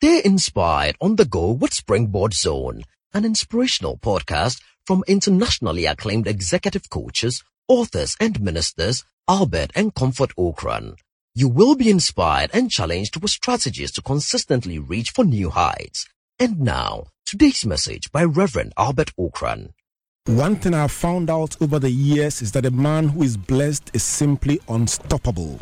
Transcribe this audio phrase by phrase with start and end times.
[0.00, 6.88] Stay inspired on the go with Springboard Zone, an inspirational podcast from internationally acclaimed executive
[6.88, 10.94] coaches, authors, and ministers Albert and Comfort Ocran.
[11.34, 16.06] You will be inspired and challenged with strategies to consistently reach for new heights.
[16.38, 19.70] And now, today's message by Reverend Albert Ocran.
[20.26, 23.90] One thing I've found out over the years is that a man who is blessed
[23.94, 25.58] is simply unstoppable.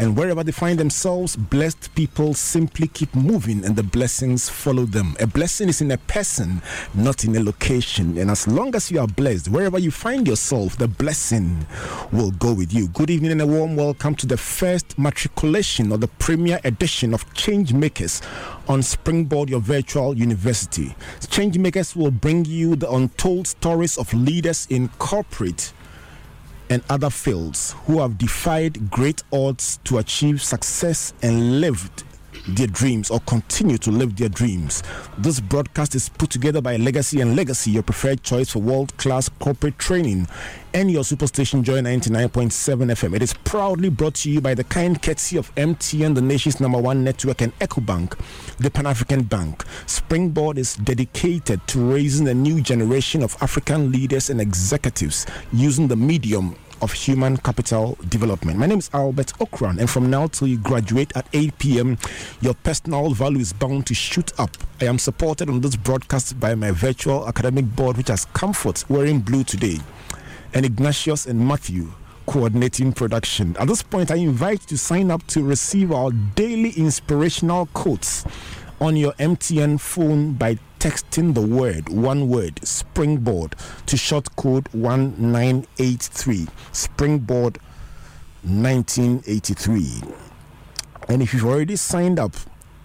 [0.00, 5.14] And wherever they find themselves, blessed people simply keep moving and the blessings follow them.
[5.20, 6.62] A blessing is in a person,
[6.94, 8.16] not in a location.
[8.16, 11.66] And as long as you are blessed, wherever you find yourself, the blessing
[12.12, 12.88] will go with you.
[12.88, 17.30] Good evening and a warm welcome to the first matriculation or the premier edition of
[17.34, 18.22] Change Makers
[18.68, 20.96] on Springboard, your virtual university.
[21.28, 25.74] Change Makers will bring you the untold stories of leaders in corporate
[26.70, 32.04] and other fields who have defied great odds to achieve success and lived
[32.48, 34.82] their dreams or continue to live their dreams.
[35.18, 39.28] This broadcast is put together by Legacy and Legacy, your preferred choice for world class
[39.28, 40.28] corporate training,
[40.72, 42.50] and your Superstation Joy 99.7
[42.92, 43.16] FM.
[43.16, 46.78] It is proudly brought to you by the kind courtesy of MTN, the nation's number
[46.78, 48.18] one network, and EcoBank,
[48.58, 49.64] the Pan African Bank.
[49.86, 55.96] Springboard is dedicated to raising a new generation of African leaders and executives using the
[55.96, 58.58] medium of Human Capital Development.
[58.58, 61.98] My name is Albert Ocran, and from now till you graduate at 8 p.m.,
[62.40, 64.56] your personal value is bound to shoot up.
[64.80, 69.20] I am supported on this broadcast by my virtual academic board, which has Comfort wearing
[69.20, 69.78] blue today,
[70.54, 71.92] and Ignatius and Matthew
[72.26, 73.56] coordinating production.
[73.58, 78.24] At this point, I invite you to sign up to receive our daily inspirational quotes
[78.80, 83.54] on your MTN phone by texting the word, one word, springboard
[83.86, 86.46] to short code 1983.
[86.72, 87.58] Springboard
[88.42, 90.02] 1983.
[91.08, 92.34] And if you've already signed up,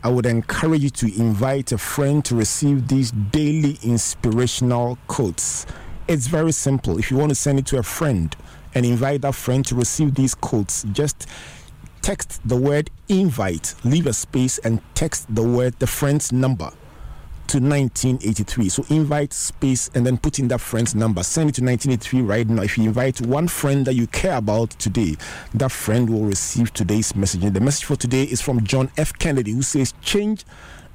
[0.03, 5.65] I would encourage you to invite a friend to receive these daily inspirational quotes.
[6.07, 6.99] It's very simple.
[6.99, 8.35] If you want to send it to a friend
[8.75, 11.27] and invite that friend to receive these quotes, just
[12.05, 16.69] text the word invite, leave a space, and text the word the friend's number
[17.47, 18.69] to 1983.
[18.69, 21.23] So invite space and then put in that friend's number.
[21.23, 22.61] Send it to 1983 right now.
[22.61, 25.15] If you invite one friend that you care about today,
[25.55, 27.43] that friend will receive today's message.
[27.43, 29.11] And the message for today is from John F.
[29.17, 30.45] Kennedy, who says, Change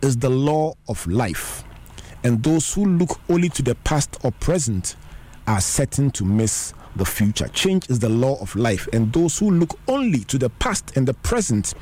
[0.02, 1.64] is the law of life.
[2.22, 4.94] And those who look only to the past or present
[5.48, 7.48] are certain to miss the future.
[7.48, 11.06] Change is the law of life, and those who look only to the past and
[11.06, 11.74] the present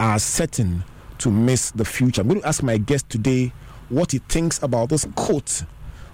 [0.00, 0.84] are certain
[1.18, 2.22] to miss the future.
[2.22, 3.52] I'm going to ask my guest today
[3.88, 5.64] what he thinks about this quote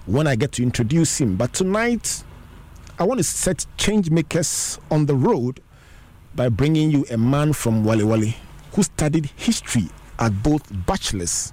[0.05, 1.35] when I get to introduce him.
[1.35, 2.23] But tonight,
[2.97, 5.61] I want to set change makers on the road
[6.35, 8.35] by bringing you a man from Walewale
[8.73, 9.89] who studied history
[10.19, 11.51] at both bachelor's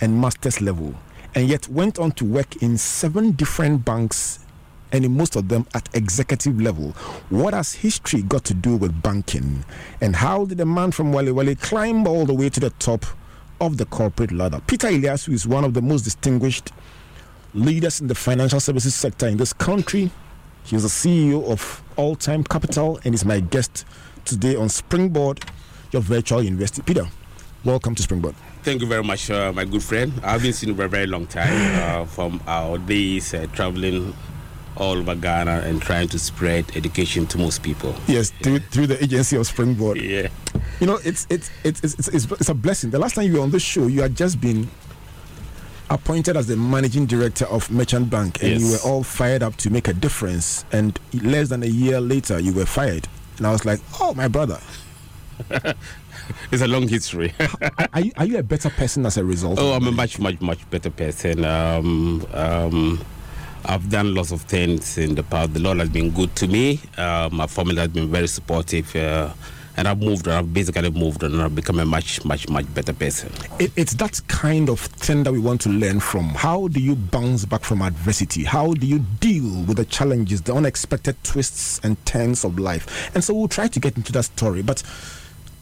[0.00, 0.94] and master's level
[1.34, 4.40] and yet went on to work in seven different banks
[4.92, 6.90] and in most of them at executive level.
[7.30, 9.64] What has history got to do with banking?
[10.00, 13.04] And how did a man from Walewale climb all the way to the top
[13.60, 14.60] of the corporate ladder?
[14.66, 16.72] Peter Iliasu is one of the most distinguished
[17.54, 20.10] leaders in the financial services sector in this country.
[20.64, 23.84] He is the CEO of All Time Capital and is my guest
[24.24, 25.42] today on Springboard,
[25.92, 26.82] your virtual university.
[26.82, 27.08] Peter,
[27.64, 28.34] welcome to Springboard.
[28.62, 30.12] Thank you very much, uh, my good friend.
[30.22, 34.12] I've been seeing you for a very long time uh, from our days uh, traveling
[34.78, 37.94] all over Ghana and trying to spread education to most people.
[38.06, 38.42] Yes, yeah.
[38.44, 40.00] through, through the agency of Springboard.
[40.00, 40.28] Yeah.
[40.80, 42.90] You know, it's it's, it's it's it's it's a blessing.
[42.90, 44.68] The last time you were on this show, you had just been
[45.90, 48.60] appointed as the managing director of Merchant Bank, and yes.
[48.60, 50.64] you were all fired up to make a difference.
[50.72, 53.08] And less than a year later, you were fired.
[53.38, 54.60] And I was like, "Oh, my brother."
[56.52, 57.32] it's a long history.
[57.92, 59.58] are, you, are you a better person as a result?
[59.58, 61.44] Oh, I'm a much, much, much better person.
[61.44, 63.04] Um, um,
[63.64, 65.54] I've done lots of things in the past.
[65.54, 66.80] The Lord has been good to me.
[66.96, 68.94] Uh, my family has been very supportive.
[68.94, 69.32] Uh,
[69.78, 70.26] and I've moved.
[70.26, 73.30] I've basically moved and I've become a much, much, much better person.
[73.60, 76.30] It, it's that kind of thing that we want to learn from.
[76.30, 78.42] How do you bounce back from adversity?
[78.42, 83.14] How do you deal with the challenges, the unexpected twists and turns of life?
[83.14, 84.62] And so we'll try to get into that story.
[84.62, 84.82] But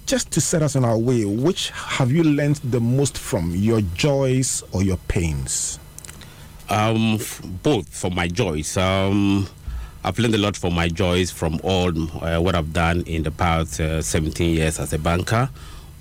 [0.07, 3.55] just to set us on our way, which have you learned the most from?
[3.55, 5.79] Your joys or your pains?
[6.69, 7.19] Um,
[7.63, 8.77] both for my joys.
[8.77, 9.47] Um,
[10.03, 11.91] I've learned a lot from my joys from all
[12.23, 15.49] uh, what I've done in the past uh, 17 years as a banker,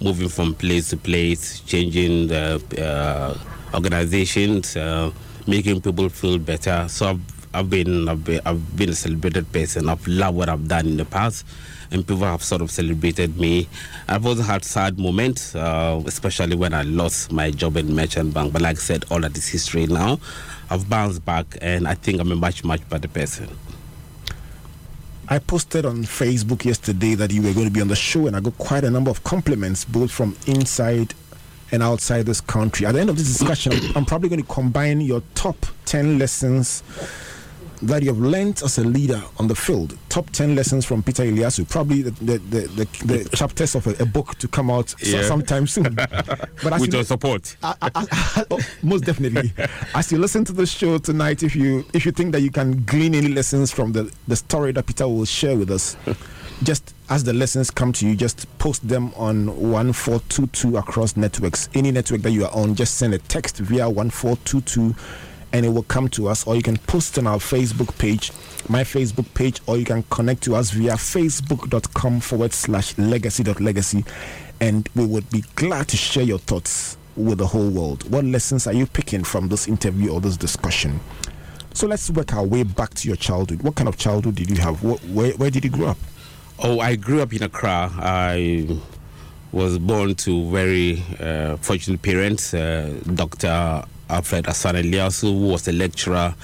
[0.01, 5.11] moving from place to place, changing the uh, organizations, uh,
[5.47, 6.87] making people feel better.
[6.87, 7.21] So I've,
[7.53, 9.87] I've been, I've been I've been a celebrated person.
[9.87, 11.45] I've loved what I've done in the past,
[11.91, 13.67] and people have sort of celebrated me.
[14.07, 18.51] I've also had sad moments, uh, especially when I lost my job in Merchant Bank.
[18.53, 20.19] But like I said, all that is history now.
[20.69, 23.49] I've bounced back, and I think I'm a much much better person.
[25.27, 28.35] I posted on Facebook yesterday that you were going to be on the show, and
[28.35, 31.13] I got quite a number of compliments, both from inside
[31.71, 32.85] and outside this country.
[32.85, 36.83] At the end of this discussion, I'm probably going to combine your top 10 lessons
[37.87, 39.97] that you have learned as a leader on the field.
[40.09, 41.67] Top 10 lessons from Peter Iliasu.
[41.69, 45.21] Probably the, the, the, the, the chapters of a, a, book to come out yeah.
[45.21, 45.95] so, sometime soon.
[46.63, 47.55] But With your support.
[47.61, 49.53] I, I, I, oh, most definitely.
[49.93, 52.83] as you listen to the show tonight, if you if you think that you can
[52.85, 55.95] glean any lessons from the, the story that Peter will share with us,
[56.63, 61.69] just as the lessons come to you, just post them on 1422 across networks.
[61.73, 64.95] Any network that you are on, just send a text via 1422
[65.55, 68.33] and it will come to us, or you can post on our Facebook page,
[68.67, 74.03] my Facebook page, or you can connect to us via facebook.com forward slash legacy.legacy.
[74.59, 78.11] And we would be glad to share your thoughts with the whole world.
[78.11, 80.99] What lessons are you picking from this interview or this discussion?
[81.73, 83.61] So let's work our way back to your childhood.
[83.61, 84.83] What kind of childhood did you have?
[84.83, 85.97] Where, where did you grow up?
[86.59, 87.93] Oh, I grew up in Accra.
[87.95, 88.77] I
[89.55, 92.53] was born to very uh, fortunate parents.
[92.53, 93.85] Uh, Dr.
[94.09, 96.35] Alfred Asane Iliasu, who was a lecturer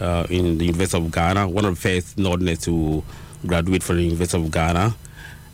[0.00, 3.04] uh, in the University of Ghana, one of the first Northerners to
[3.46, 4.96] graduate from the University of Ghana,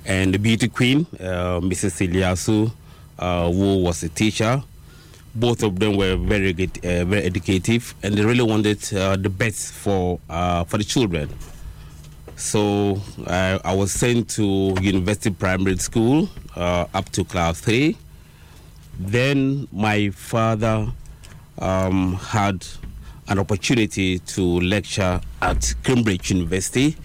[0.07, 2.07] and the beauty queen, uh, Mrs.
[2.09, 2.71] Iliasu,
[3.19, 4.63] uh, who was a teacher.
[5.35, 9.73] Both of them were very good, uh, very educative, and they really wanted the best
[9.73, 11.29] for for the children.
[12.37, 17.97] So uh, I was sent to University Primary School uh, up to class three.
[18.99, 20.93] Then my father
[21.59, 22.67] um, had
[23.29, 26.97] an opportunity to lecture at Cambridge University,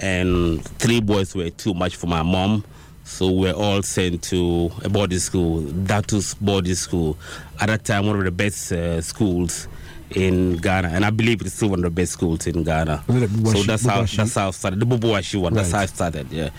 [0.00, 2.64] and three boys were too much for my mom.
[3.04, 7.16] So we were all sent to a boarding school, Datus Boarding School.
[7.60, 9.68] At that time, one of the best uh, schools
[10.14, 13.04] in Ghana, and I believe it's still one of the best schools in Ghana.
[13.06, 14.80] So that's how that's how I started.
[14.80, 15.54] The Boboashi one.
[15.54, 15.62] Right.
[15.62, 16.30] That's how I started.
[16.30, 16.50] Yeah,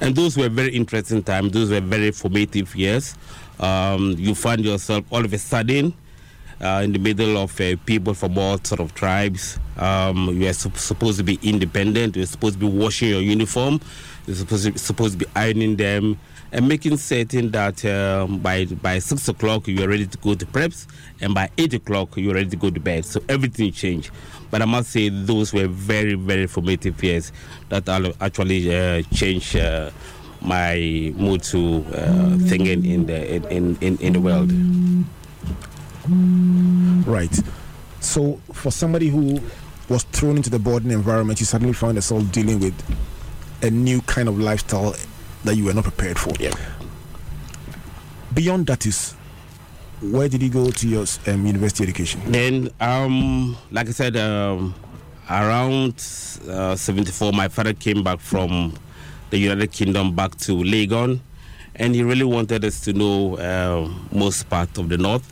[0.00, 1.52] and those were very interesting times.
[1.52, 3.14] Those were very formative years.
[3.58, 5.94] Um, you find yourself all of a sudden
[6.60, 9.58] uh, in the middle of uh, people from all sort of tribes.
[9.76, 12.16] Um, you are su- supposed to be independent.
[12.16, 13.80] You're supposed to be washing your uniform.
[14.26, 16.18] You're supposed to, supposed to be ironing them
[16.52, 20.46] and making certain that um, by by six o'clock you are ready to go to
[20.46, 20.86] preps,
[21.20, 23.04] and by eight o'clock you are ready to go to bed.
[23.04, 24.10] So everything changed.
[24.50, 27.32] But I must say those were very very formative years
[27.70, 27.88] that
[28.20, 29.90] actually uh, changed uh,
[30.42, 34.52] my mood to uh, thinking in the in, in, in the world.
[37.06, 37.34] Right.
[38.00, 39.40] So for somebody who
[39.88, 42.74] was thrown into the boarding environment, you suddenly found yourself dealing with
[43.62, 44.94] a new kind of lifestyle
[45.44, 46.32] that you were not prepared for.
[46.38, 46.54] Yeah.
[48.34, 49.14] Beyond that is
[50.00, 52.20] where did you go to your um, university education?
[52.32, 54.74] Then, um, like I said, um,
[55.30, 55.94] around
[56.48, 58.74] uh, 74, my father came back from
[59.30, 61.20] the United Kingdom back to Legon,
[61.76, 65.28] and he really wanted us to know uh, most part of the North.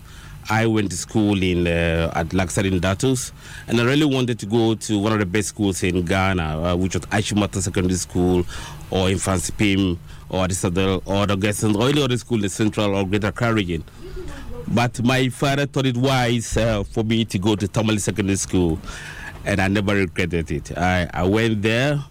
[0.49, 3.33] I went to school in uh, at Laksar in Datus,
[3.69, 6.77] and I really wanted to go to one of the best schools in Ghana, uh,
[6.77, 8.45] which was Achimota Secondary School,
[8.91, 9.19] or in
[9.57, 9.99] Pim,
[10.29, 13.53] or the or the Gerson, or any other school in the Central or Greater Accra
[13.53, 13.85] region.
[14.69, 18.79] But my father thought it wise uh, for me to go to Tamale Secondary School,
[19.45, 20.77] and I never regretted it.
[20.79, 22.05] I, I went there,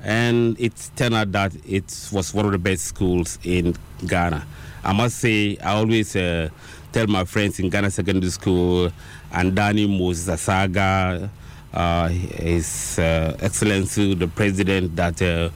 [0.00, 3.76] and it turned out that it was one of the best schools in
[4.06, 4.46] Ghana.
[4.84, 6.48] I must say, I always uh,
[6.92, 8.90] tell my friends in Ghana Secondary School
[9.32, 11.28] and Danny Moses Saga,
[11.74, 15.50] uh, His uh, Excellency the President, that uh,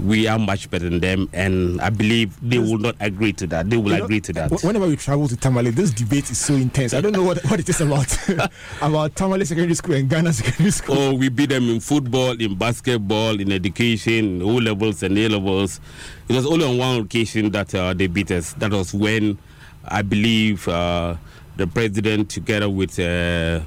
[0.00, 3.68] we are much better than them, and I believe they will not agree to that.
[3.68, 4.50] They will you agree to that.
[4.62, 6.94] Whenever we travel to Tamale, this debate is so intense.
[6.94, 8.06] I don't know what, what it is about
[8.80, 10.96] about Tamale Secondary School and Ghana Secondary School.
[10.98, 15.80] Oh, we beat them in football, in basketball, in education, O levels and A levels.
[16.28, 18.52] It was only on one occasion that uh, they beat us.
[18.54, 19.38] That was when
[19.84, 21.16] I believe uh,
[21.56, 23.60] the president, together with uh,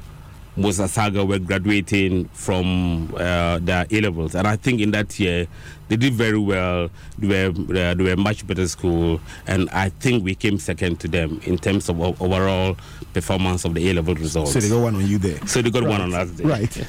[0.57, 5.47] Musa Saga, were graduating from uh, their A levels, and I think in that year
[5.87, 6.89] they did very well.
[7.17, 11.07] They were uh, they were much better school, and I think we came second to
[11.07, 12.77] them in terms of overall
[13.13, 14.53] performance of the A level results.
[14.53, 15.45] So they got one on you there.
[15.47, 15.89] So they got right.
[15.89, 16.47] one on us there.
[16.47, 16.87] Right.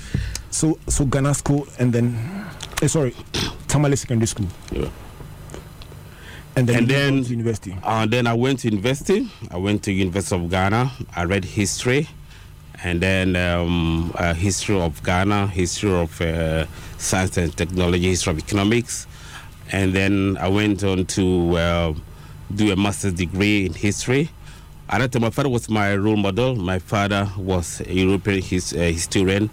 [0.50, 2.18] so so Ghana school, and then
[2.82, 3.14] eh, sorry,
[3.68, 4.46] Tamale Secondary School.
[4.72, 4.88] Yeah.
[6.56, 7.76] And then, and then university.
[7.82, 9.28] Uh, then I went to university.
[9.50, 10.92] I went to University of Ghana.
[11.16, 12.08] I read history,
[12.84, 16.66] and then um, uh, history of Ghana, history of uh,
[16.98, 19.06] science and technology, history of economics,
[19.72, 21.94] and then I went on to uh,
[22.54, 24.28] do a master's degree in history.
[24.90, 26.56] At that time, my father was my role model.
[26.56, 29.48] My father was a European his, uh, historian.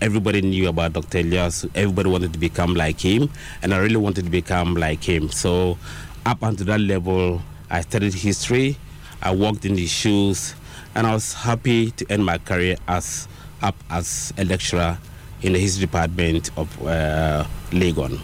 [0.00, 1.18] Everybody knew about Dr.
[1.18, 1.66] Elias.
[1.74, 3.28] Everybody wanted to become like him,
[3.60, 5.30] and I really wanted to become like him.
[5.30, 5.76] So,
[6.24, 8.76] up until that level, I studied history.
[9.20, 10.54] I walked in his shoes,
[10.98, 13.28] and I was happy to end my career as
[13.62, 14.98] up as a lecturer
[15.42, 18.18] in the history department of uh, Legon.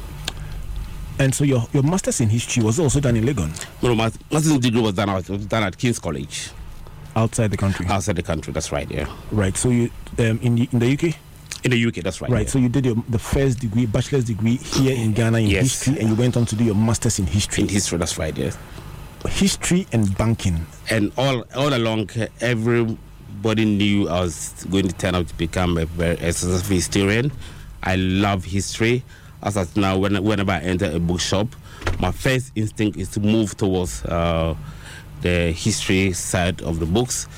[1.20, 3.48] And so your, your master's in history was also done in Legon?
[3.80, 6.50] No, my master's degree was done, was done at King's College.
[7.14, 7.86] Outside the country?
[7.88, 9.06] Outside the country, that's right, yeah.
[9.30, 11.16] Right, so you, um, in, the, in the UK?
[11.62, 12.30] In the UK, that's right.
[12.30, 12.50] Right, yeah.
[12.50, 15.62] so you did your, the first degree, bachelor's degree here in Ghana in yes.
[15.62, 17.62] history, and you went on to do your master's in history.
[17.62, 18.58] In history, that's right, yes.
[19.28, 20.66] History and banking.
[20.90, 25.86] And all all along, everybody knew I was going to turn out to become a
[25.86, 27.32] very successful historian.
[27.82, 29.04] I love history
[29.44, 31.48] as of now, when, whenever I enter a bookshop,
[32.00, 34.56] my first instinct is to move towards uh,
[35.20, 37.28] the history side of the books.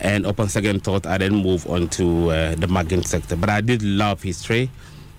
[0.00, 3.36] And upon second thought, I then move on to uh, the marketing sector.
[3.36, 4.70] But I did love history.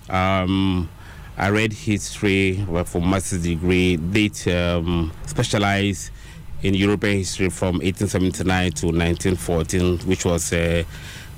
[0.08, 0.88] Um,
[1.36, 6.10] I read history for master's degree, did um, specialize
[6.62, 10.84] in European history from 1879 to 1914, which was uh,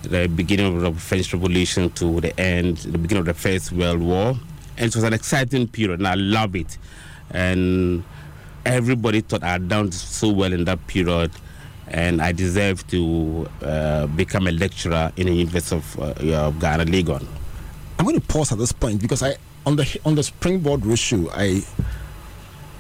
[0.03, 4.01] the beginning of the French Revolution to the end, the beginning of the First World
[4.01, 4.37] War
[4.77, 6.79] and it was an exciting period, and I love it.
[7.31, 8.05] And
[8.65, 11.31] everybody thought I had done so well in that period,
[11.89, 17.27] and I deserve to uh, become a lecturer in the University of uh, Ghana, Legon.
[17.99, 19.37] I'm going to pause at this point because I
[19.67, 21.63] on the on the springboard ratio, I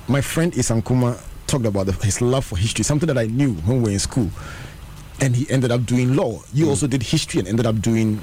[0.09, 3.55] my friend Ace Ankomah talked about the, his love for history, something that I knew
[3.55, 4.31] when we were in school,
[5.21, 6.41] and he ended up doing law.
[6.55, 6.71] You mm.
[6.71, 8.23] also did history and ended up doing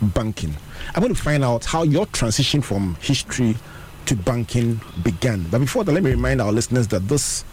[0.00, 0.54] banking.
[0.94, 3.54] I want to find out how your transition from history
[4.06, 5.44] to banking began.
[5.50, 7.44] But before that, let me remind our listeners that this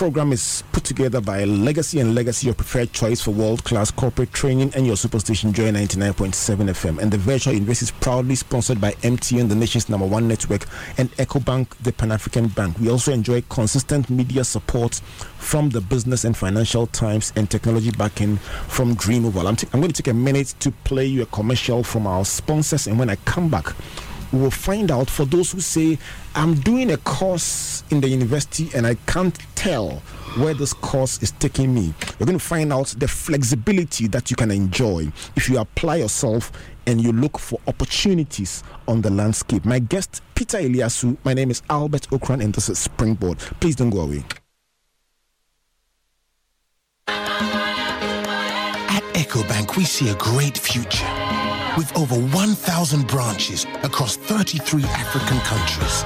[0.00, 4.32] program is put together by Legacy and Legacy, your preferred choice for world class corporate
[4.32, 6.98] training and your superstation Joy 99.7 FM.
[7.02, 10.64] And the virtual university is proudly sponsored by MTN, the nation's number one network,
[10.96, 12.78] and EcoBank, the Pan African Bank.
[12.78, 14.94] We also enjoy consistent media support
[15.36, 18.38] from the Business and Financial Times and technology backing
[18.68, 19.44] from Dreamoval.
[19.46, 22.24] I'm, t- I'm going to take a minute to play you a commercial from our
[22.24, 23.74] sponsors, and when I come back,
[24.32, 25.98] will find out for those who say,
[26.34, 30.02] I'm doing a course in the university and I can't tell
[30.36, 31.92] where this course is taking me.
[32.18, 36.52] You're going to find out the flexibility that you can enjoy if you apply yourself
[36.86, 39.64] and you look for opportunities on the landscape.
[39.64, 41.16] My guest, Peter Iliasu.
[41.24, 43.38] My name is Albert Ocran, and this is Springboard.
[43.60, 44.24] Please don't go away.
[47.08, 51.19] At EcoBank, we see a great future
[51.76, 56.04] with over 1,000 branches across 33 African countries.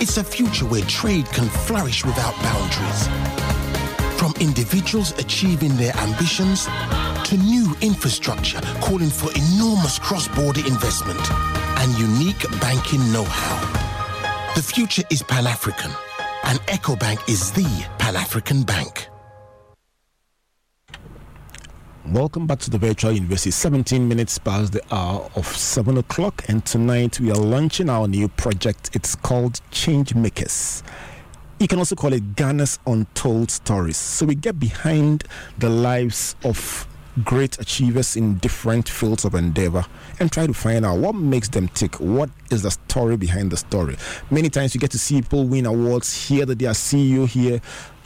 [0.00, 3.08] It's a future where trade can flourish without boundaries.
[4.18, 6.66] From individuals achieving their ambitions
[7.28, 11.20] to new infrastructure calling for enormous cross-border investment
[11.78, 13.58] and unique banking know-how.
[14.54, 15.92] The future is Pan-African
[16.44, 19.08] and EcoBank is the Pan-African bank.
[22.12, 23.52] Welcome back to the Virtual University.
[23.52, 28.26] 17 minutes past the hour of 7 o'clock, and tonight we are launching our new
[28.26, 28.90] project.
[28.94, 30.82] It's called Change Makers.
[31.60, 33.96] You can also call it Ghana's Untold Stories.
[33.96, 35.22] So we get behind
[35.58, 36.88] the lives of
[37.24, 39.84] great achievers in different fields of endeavor
[40.18, 41.94] and try to find out what makes them tick.
[42.00, 43.96] What is the story behind the story?
[44.30, 47.60] Many times you get to see people win awards, hear that they are CEO here,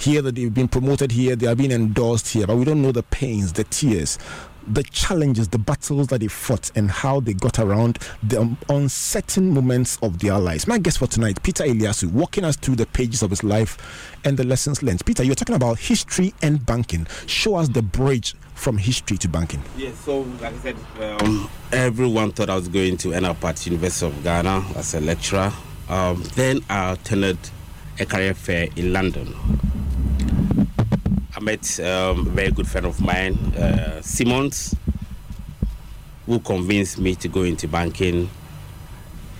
[0.04, 2.92] hear that they've been promoted here, they are being endorsed here, but we don't know
[2.92, 4.18] the pains, the tears,
[4.66, 9.98] the challenges, the battles that they fought, and how they got around the uncertain moments
[10.02, 10.66] of their lives.
[10.66, 14.36] My guest for tonight, Peter Iliasu, walking us through the pages of his life and
[14.36, 15.04] the lessons learned.
[15.06, 17.06] Peter, you're talking about history and banking.
[17.26, 19.62] Show us the bridge from history to banking?
[19.76, 23.64] Yes, so like I said, um, everyone thought I was going to end up at
[23.66, 25.52] University of Ghana as a lecturer.
[25.88, 27.38] Um, then I attended
[28.00, 29.34] a career fair in London.
[31.36, 34.74] I met um, a very good friend of mine, uh, Simmons,
[36.26, 38.30] who convinced me to go into banking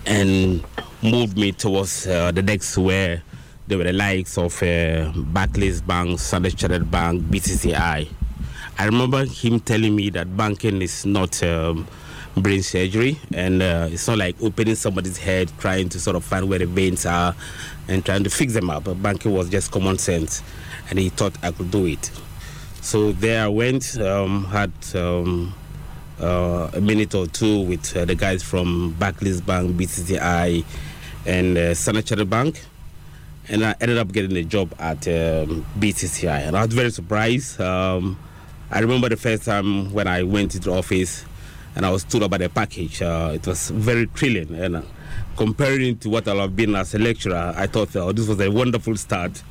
[0.07, 0.65] and
[1.03, 3.23] moved me towards uh, the next where
[3.67, 8.09] there were the likes of uh, Barclays Bank, Standard Chartered Bank, BCCI.
[8.79, 11.87] I remember him telling me that banking is not um,
[12.37, 16.49] brain surgery and uh, it's not like opening somebody's head trying to sort of find
[16.49, 17.35] where the veins are
[17.89, 18.85] and trying to fix them up.
[18.85, 20.43] But banking was just common sense
[20.91, 22.11] and he thought I could do it.
[22.81, 25.55] So there I went, um, had um,
[26.21, 30.65] uh, a minute or two with uh, the guys from Barclays Bank, BCCI,
[31.27, 32.63] and uh, Standard Bank.
[33.49, 36.47] And I ended up getting a job at um, BCCI.
[36.47, 37.61] And I was very surprised.
[37.61, 38.19] Um,
[38.71, 41.25] I remember the first time when I went into the office
[41.77, 43.03] and I was told about the package.
[43.03, 44.55] Uh, it was very thrilling.
[44.55, 44.83] And uh,
[45.37, 48.97] comparing to what I've been as a lecturer, I thought oh, this was a wonderful
[48.97, 49.43] start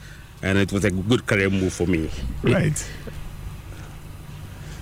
[0.41, 2.09] and it was a good career move for me.
[2.43, 2.89] Right.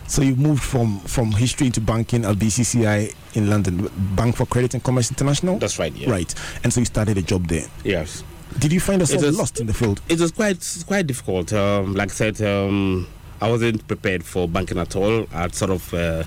[0.08, 4.74] So you moved from from history into banking at BCCI in London, Bank for Credit
[4.74, 5.58] and Commerce International.
[5.58, 5.96] That's right.
[5.96, 6.12] Yeah.
[6.12, 7.66] Right, and so you started a job there.
[7.86, 8.24] Yes.
[8.60, 10.02] Did you find yourself was- lost in the field?
[10.10, 11.54] It was quite quite difficult.
[11.54, 13.08] Um, like I said, um,
[13.42, 15.26] I wasn't prepared for banking at all.
[15.34, 16.24] I'd sort of uh,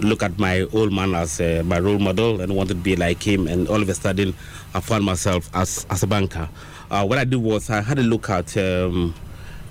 [0.00, 3.22] look at my old man as uh, my role model and wanted to be like
[3.22, 3.46] him.
[3.46, 4.34] And all of a sudden,
[4.74, 6.48] I found myself as as a banker.
[6.90, 8.56] Uh, what I did was I had a look at.
[8.56, 9.14] Um,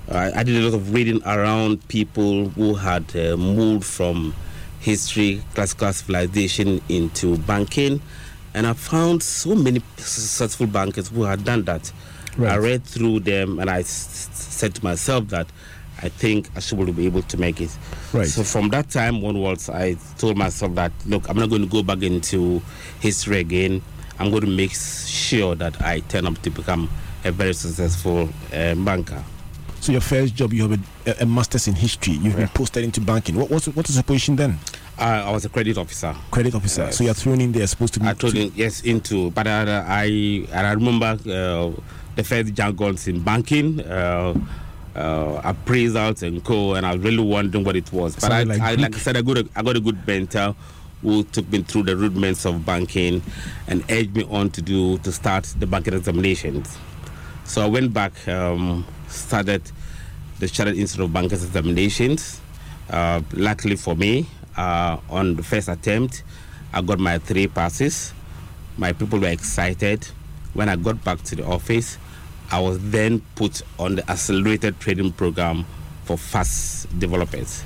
[0.09, 4.33] I, I did a lot of reading around people who had uh, moved from
[4.79, 8.01] history, classical civilization into banking,
[8.55, 11.91] and I found so many successful bankers who had done that.
[12.39, 15.47] I read through them and I s- said to myself that
[16.01, 17.75] I think I should be able to make it.
[18.13, 18.27] Right.
[18.27, 21.83] So from that time onwards, I told myself that look, I'm not going to go
[21.83, 22.61] back into
[22.99, 23.81] history again.
[24.17, 26.89] I'm going to make sure that I turn up to become
[27.23, 29.23] a very successful uh, banker.
[29.81, 32.13] So your first job, you have a, a master's in history.
[32.13, 33.35] You've been posted into banking.
[33.35, 34.59] What was what is your position then?
[34.97, 36.13] I, I was a credit officer.
[36.31, 36.83] Credit officer.
[36.83, 36.97] Yes.
[36.97, 38.07] So you're thrown in there, supposed to be.
[38.07, 41.71] I told to- him yes into, but uh, I I remember uh,
[42.15, 44.33] the first jargons in banking, uh,
[44.95, 48.15] uh, appraisals and co, and I was really wondering what it was.
[48.15, 50.55] But I, like I, like I said, I got a, I got a good mentor
[51.01, 53.21] who took me through the rudiments of banking
[53.67, 56.77] and urged me on to do to start the banking examinations.
[57.45, 59.61] So I went back, um, started
[60.39, 62.41] the Chartered Institute of Bankers examinations.
[62.89, 64.27] Uh, luckily for me,
[64.57, 66.23] uh, on the first attempt,
[66.73, 68.13] I got my three passes.
[68.77, 70.05] My people were excited.
[70.53, 71.97] When I got back to the office,
[72.51, 75.65] I was then put on the accelerated trading program
[76.05, 77.63] for fast developers.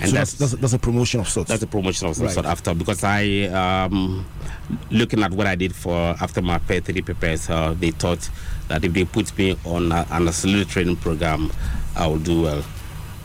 [0.00, 1.48] And so that's, that's, that's a promotion of sorts.
[1.50, 2.34] that's a promotion of some Right.
[2.34, 4.26] sort after because I um
[4.90, 8.28] looking at what I did for after my pair three papers, uh, they thought
[8.68, 11.52] that if they put me on a, an accelerated training program,
[11.94, 12.64] I will do well,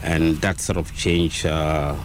[0.04, 1.96] and that sort of changed uh,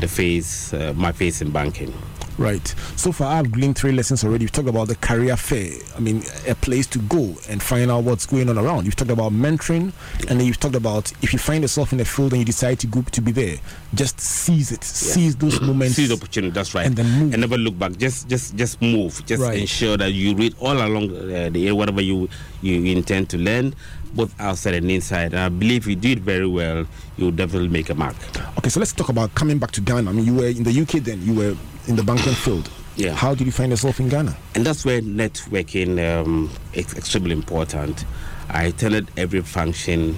[0.00, 1.94] the face uh, my face in banking.
[2.36, 2.66] Right.
[2.96, 4.42] So far, I've gleaned three lessons already.
[4.44, 5.70] You've talked about the career fair.
[5.96, 8.86] I mean, a place to go and find out what's going on around.
[8.86, 9.92] You've talked about mentoring,
[10.28, 12.80] and then you've talked about if you find yourself in a field and you decide
[12.80, 13.56] to go to be there,
[13.94, 15.94] just seize it, seize those moments.
[15.94, 16.50] Seize the opportunity.
[16.52, 16.86] That's right.
[16.86, 17.32] And then move.
[17.34, 17.96] and never look back.
[17.98, 19.24] Just, just, just move.
[19.26, 19.58] Just Right.
[19.60, 22.28] ensure that you read all along uh, the year whatever you
[22.62, 23.74] you intend to learn,
[24.14, 25.32] both outside and inside.
[25.32, 28.16] And I believe if you do it very well, you'll definitely make a mark.
[28.58, 30.10] Okay, so let's talk about coming back to Ghana.
[30.10, 31.22] I mean, you were in the UK then.
[31.22, 32.70] You were in the banking field.
[32.96, 33.12] Yeah.
[33.12, 34.36] How did you find yourself in Ghana?
[34.54, 38.04] and that's where networking um, is extremely important.
[38.48, 40.16] I attended every function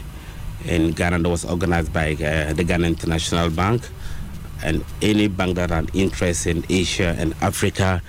[0.66, 3.88] in Ghana that was organized by uh, the Ghana International Bank,
[4.62, 8.02] and any bank that had interest in Asia and Africa,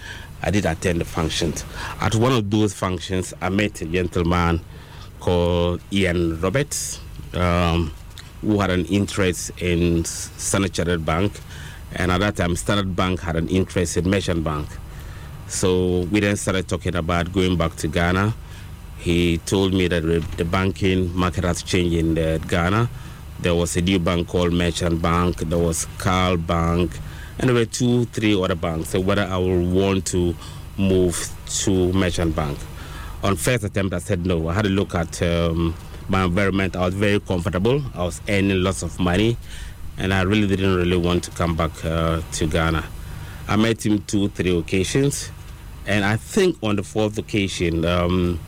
[0.43, 1.63] I did attend the functions.
[2.01, 4.61] At one of those functions, I met a gentleman
[5.19, 6.99] called Ian Roberts,
[7.33, 7.91] um,
[8.41, 11.33] who had an interest in Standard Chartered Bank,
[11.93, 14.67] and at that time, Standard Bank had an interest in Merchant Bank.
[15.47, 18.33] So we then started talking about going back to Ghana.
[18.99, 22.89] He told me that the the banking market has changed in uh, Ghana.
[23.39, 25.37] There was a new bank called Merchant Bank.
[25.37, 26.91] There was CAL Bank,
[27.39, 28.89] and there were two, three other banks.
[28.89, 30.35] So whether I would want to
[30.77, 31.29] move
[31.63, 32.57] to Merchant Bank.
[33.23, 34.47] On first attempt, I said no.
[34.47, 35.73] I had a look at um,
[36.07, 36.75] my environment.
[36.75, 37.81] I was very comfortable.
[37.95, 39.37] I was earning lots of money,
[39.97, 42.83] and I really didn't really want to come back uh, to Ghana.
[43.47, 45.31] I met him two, three occasions,
[45.87, 48.39] and I think on the fourth occasion, um,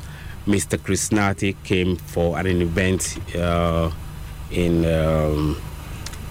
[0.45, 0.77] Mr.
[0.77, 3.91] Krishnati came for an event uh,
[4.51, 5.59] in um,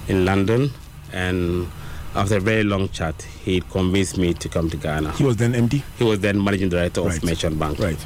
[0.07, 0.71] in London,
[1.13, 1.67] and
[2.15, 5.13] after a very long chat, he convinced me to come to Ghana.
[5.13, 5.83] He was then MD.
[5.99, 7.17] He was then managing director Right.
[7.17, 7.79] of Merchant Bank.
[7.81, 7.99] Right.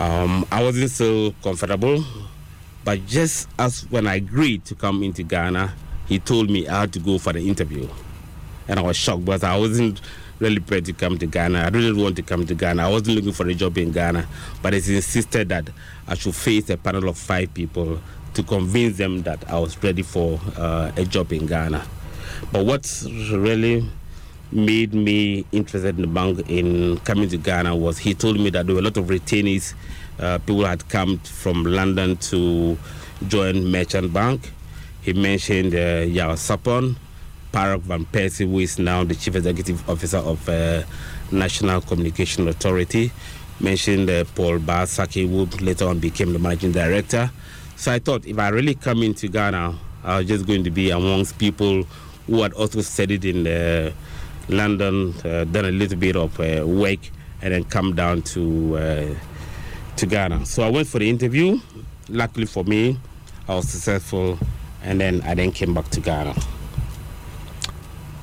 [0.00, 2.02] Um, I wasn't so comfortable,
[2.84, 5.74] but just as when I agreed to come into Ghana,
[6.08, 7.86] he told me I had to go for the interview,
[8.66, 10.00] and I was shocked because I wasn't
[10.38, 11.66] really prepared to come to Ghana.
[11.66, 12.82] I didn't want to come to Ghana.
[12.82, 14.26] I wasn't looking for a job in Ghana,
[14.62, 15.68] but he insisted that
[16.08, 18.00] I should face a panel of five people
[18.32, 21.84] to convince them that I was ready for uh, a job in Ghana.
[22.50, 23.86] But what's really
[24.52, 28.66] made me interested in the bank in coming to Ghana was he told me that
[28.66, 29.74] there were a lot of retainees,
[30.18, 32.76] uh, people had come from London to
[33.28, 34.50] join Merchant Bank,
[35.02, 36.94] He mentioned uh, Yao Sapon,
[37.52, 40.82] Paarock VanPercy, who is now the Chief Executive Officer of uh,
[41.32, 43.10] National Communication Authority.
[43.60, 47.30] Mentioned uh, Paul Basaki, who later on became the Managing Director.
[47.76, 50.90] So I thought if I really come into Ghana, I was just going to be
[50.90, 51.84] amongst people
[52.26, 53.92] who had also studied in uh,
[54.48, 56.98] London, uh, done a little bit of uh, work,
[57.42, 59.14] and then come down to uh,
[59.96, 60.46] to Ghana.
[60.46, 61.58] So I went for the interview.
[62.08, 62.98] Luckily for me,
[63.48, 64.38] I was successful,
[64.82, 66.34] and then I then came back to Ghana.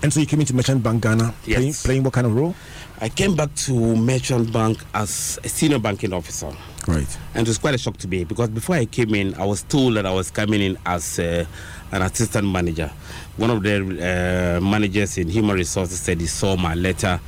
[0.04, 1.58] And so you came into Merchant Bank Ghana, Yes.
[1.58, 2.56] playing, playing what kind of role?
[3.02, 6.52] I came back to Merchant Bank as a senior banking officer.
[6.88, 7.18] Right.
[7.34, 9.64] And it was quite a shock to me because before I came in, I was
[9.64, 11.46] told that I was coming in as uh,
[11.92, 12.90] an assistant manager.
[13.36, 17.20] One of the uh, managers in human resources said he saw my letter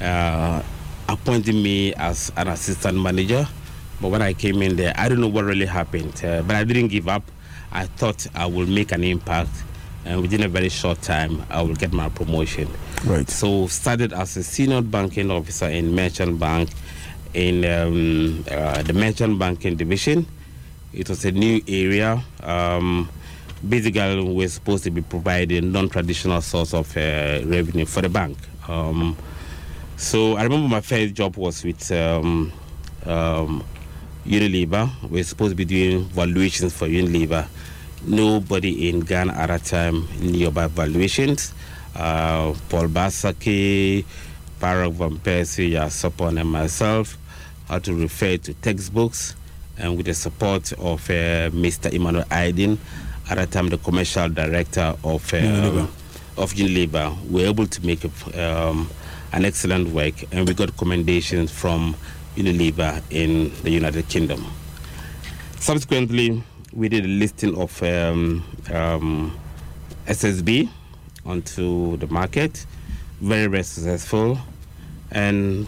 [0.00, 0.62] uh,
[1.08, 3.46] appointing me as an assistant manager.
[4.00, 6.22] But when I came in there, I don't know what really happened.
[6.24, 7.22] Uh, but I didn't give up.
[7.70, 9.50] I thought I would make an impact.
[10.04, 12.68] And within a very short time, I will get my promotion.
[13.04, 13.28] Right.
[13.28, 16.70] So started as a senior banking officer in Merchant Bank
[17.36, 20.26] in um, uh, the Merchant Banking Division.
[20.92, 22.24] It was a new area.
[22.42, 23.10] Um,
[23.68, 28.38] basically, we're supposed to be providing non-traditional source of uh, revenue for the bank.
[28.66, 29.16] Um,
[29.96, 32.52] so I remember my first job was with um,
[33.04, 33.62] um,
[34.24, 34.88] Unilever.
[35.10, 37.46] We're supposed to be doing valuations for Unilever.
[38.06, 41.52] Nobody in Ghana at that time knew about valuations.
[41.94, 44.06] Uh, Paul Basaki,
[44.58, 47.18] Paarock VanPercy, Yasopon, and myself
[47.68, 49.34] had to refer to textbooks
[49.78, 51.92] and with the support of uh, Mr.
[51.92, 52.78] Emmanuel Aydin,
[53.28, 55.88] at that time the commercial director of uh, Unilever.
[56.38, 58.04] of Unilever, we were able to make
[58.36, 58.88] um,
[59.32, 61.94] an excellent work and we got commendations from
[62.36, 64.44] Unilever in the United Kingdom.
[65.58, 69.38] Subsequently, we did a listing of um, um,
[70.06, 70.68] SSB
[71.24, 72.64] onto the market,
[73.20, 74.38] very, very successful.
[75.10, 75.66] And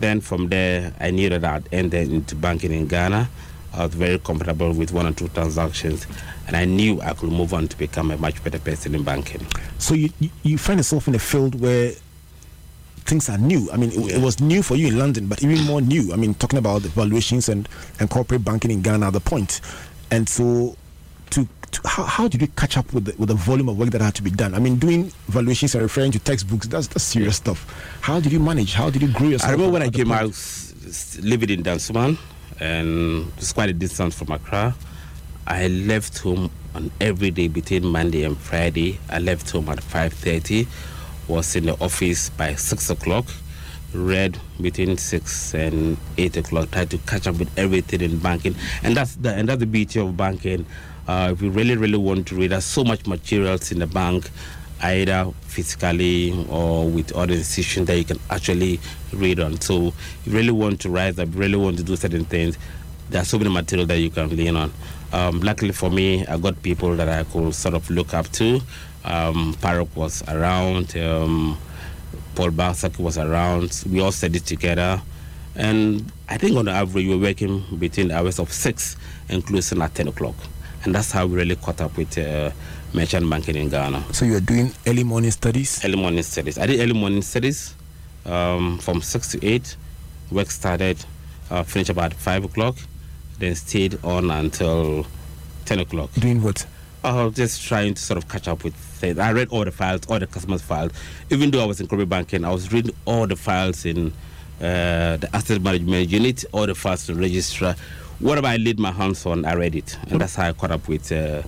[0.00, 3.28] then from there, I knew that I'd entered into banking in Ghana.
[3.74, 6.06] I was very comfortable with one or two transactions,
[6.46, 9.46] and I knew I could move on to become a much better person in banking.
[9.78, 10.10] So you,
[10.42, 11.92] you, find yourself in a field where
[13.04, 13.70] things are new.
[13.70, 16.12] I mean, it, it was new for you in London, but even more new.
[16.12, 17.68] I mean, talking about the valuations and,
[18.00, 19.60] and corporate banking in Ghana the point.
[20.10, 20.76] And so,
[21.30, 23.90] to, to how, how did you catch up with the, with the volume of work
[23.90, 24.54] that had to be done?
[24.54, 27.66] I mean, doing valuations and referring to textbooks, that's, that's serious stuff.
[28.00, 28.74] How did you manage?
[28.74, 29.50] How did you grow yourself?
[29.50, 30.32] I remember when I came out,
[31.20, 32.18] living in Dansoman,
[32.60, 34.74] and it's quite a distance from Accra.
[35.46, 38.98] I left home on every day between Monday and Friday.
[39.08, 40.66] I left home at 5.30,
[41.28, 43.26] was in the office by 6 o'clock,
[43.92, 48.56] read between 6 and 8 o'clock, tried to catch up with everything in banking.
[48.82, 50.66] And that's the, and that's the beauty of banking.
[51.06, 54.30] Uh, if you really, really want to read, there's so much materials in the bank
[54.82, 58.78] either physically or with other institutions that you can actually
[59.12, 59.60] read on.
[59.60, 62.58] So if you really want to rise up, really want to do certain things,
[63.08, 64.72] there are so many material that you can lean on.
[65.12, 68.60] Um, luckily for me, I got people that I could sort of look up to.
[69.04, 71.58] Um, Paarock was around, um,
[72.34, 73.84] Paul Basak was around.
[73.90, 75.00] We all studied together.
[75.54, 78.96] And I think on average, we were working between the hours of 6
[79.30, 80.34] and closing at 10 o'clock.
[80.86, 82.52] And that's how we really caught up with uh,
[82.94, 85.84] merchant banking in Ghana So you are doing early morning studies?
[85.84, 86.58] early morning studies.
[86.58, 87.74] I did early morning studies
[88.24, 89.76] um, from 6 to 8.
[90.30, 91.04] Work started,
[91.50, 92.76] uh, finished about 5 o'clock,
[93.40, 95.04] then stayed on until
[95.64, 96.12] 10 o'clock.
[96.14, 96.64] Doing what?
[97.02, 99.18] I was just trying to sort of catch up with things.
[99.18, 100.92] I read all the files, all the customers' files.
[101.30, 104.12] Even though I was in corporate banking, I was reading all the files in
[104.60, 107.74] uh, the asset management unit, all the files to registrar.
[108.20, 109.98] Whatever I laid my hands on, I read it.
[110.08, 111.12] And that's how I caught up with.
[111.12, 111.42] Uh,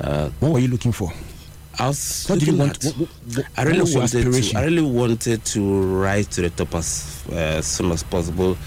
[0.00, 1.12] uh, What were you looking for?
[1.78, 2.84] I was What did you want?
[2.84, 4.56] What, what, what, I really what wanted to.
[4.58, 8.58] I really wanted to rise to the top as uh, soon as possible,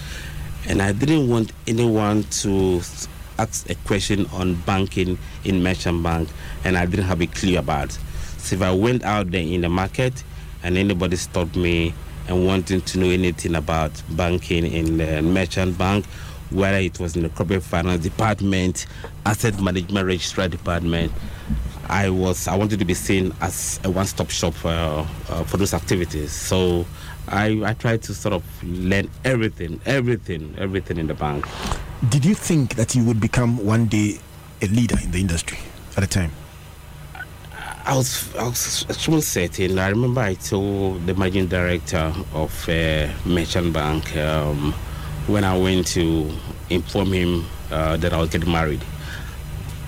[0.68, 2.80] and I didn't want anyone to
[3.38, 6.28] ask a question on banking in merchant bank,
[6.64, 7.92] and I didn't have a clue about.
[8.38, 10.24] So if I went out there in the market,
[10.64, 11.94] and anybody stopped me
[12.28, 16.06] and wanting to know anything about banking in the merchant bank,
[16.50, 18.86] whether it was in the corporate finance department,
[19.24, 21.12] asset management registrar department,
[21.88, 25.74] I was I wanted to be seen as a one-stop shop for, uh, for those
[25.74, 26.32] activities.
[26.32, 26.86] So
[27.28, 31.46] I I tried to sort of learn everything, everything, everything in the bank.
[32.08, 34.18] Did you think that you would become one day
[34.62, 35.58] a leader in the industry
[35.96, 36.32] at the time?
[37.84, 39.78] I was I was extremely certain.
[39.78, 44.74] I remember I told the managing director of uh, Merchant Bank um,
[45.26, 46.30] when I went to
[46.70, 48.82] inform him uh, that I was getting married.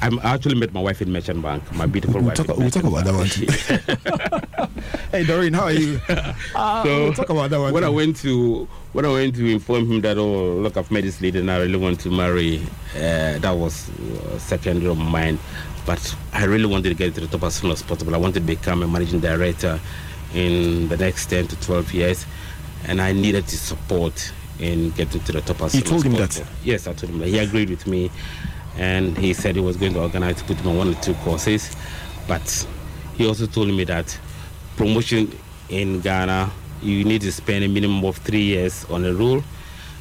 [0.00, 1.62] I'm I actually met my wife in Merchant Bank.
[1.74, 2.36] My beautiful We'll wife.
[2.36, 3.46] talk, we'll talk about that one too.
[5.10, 6.00] hey, Doreen, how are you?
[6.54, 9.46] Ah, So, we'll talk about that one when I went to when I went to
[9.46, 12.60] inform him that oh look I've met this lady and I really want to marry,
[12.94, 15.38] uh, that was uh, secondary of mine.
[15.84, 18.14] But I really wanted to get to the top as soon as possible.
[18.14, 19.80] I wanted to become a managing director
[20.32, 22.24] in the next ten to twelve years,
[22.86, 26.12] and I needed his support in getting to the top as You told as him
[26.14, 26.42] that?
[26.64, 27.28] Yes, I told him that.
[27.28, 28.10] He agreed with me,
[28.76, 31.14] and he said he was going to organize to put me on one or two
[31.14, 31.74] courses,
[32.26, 32.66] but
[33.16, 34.18] he also told me that
[34.76, 35.30] promotion
[35.68, 36.50] in Ghana,
[36.82, 39.42] you need to spend a minimum of three years on a role.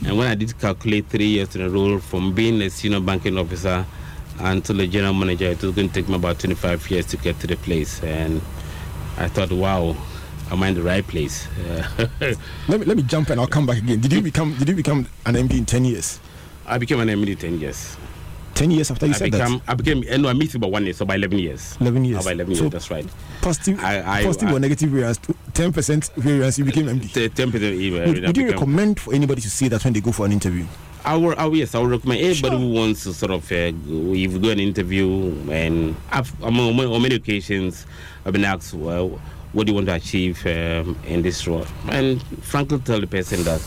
[0.06, 3.38] And when I did calculate three years on a role, from being a senior banking
[3.38, 3.86] officer
[4.40, 7.40] until a general manager, it was going to take me about 25 years to get
[7.40, 8.04] to the place.
[8.04, 8.40] And
[9.18, 9.96] I thought, wow,
[10.52, 11.48] am I in the right place?
[11.70, 12.08] Uh,
[12.68, 14.00] Let me let me jump and I'll come back again.
[14.00, 16.20] Did you become Did you become an MD in ten years?
[16.66, 17.96] I became an MD 10 years.
[18.54, 19.62] Ten years after you I said became, that.
[19.70, 21.78] I became, eh, no, I missed about one year, so by 11 years.
[21.80, 22.22] 11 years.
[22.26, 23.08] About 11 So- years, that's right.
[23.42, 25.20] Positive, I- I- positive I- or negative variance?
[25.54, 26.58] Ten percent variance.
[26.58, 27.08] You became MD.
[27.14, 28.10] T- 10% even.
[28.10, 30.66] Would, would you recommend for anybody to say that when they go for an interview?
[31.06, 32.60] I will, I will, yes, I would recommend anybody Sure.
[32.60, 35.08] who wants to sort of, uh, go- if you go an interview,
[35.50, 37.86] and I've, I'm on, on many occasions,
[38.26, 39.22] I've been asked, well,
[39.58, 41.66] what do you want to achieve um, in this role?
[41.90, 43.60] And frankly, tell the person that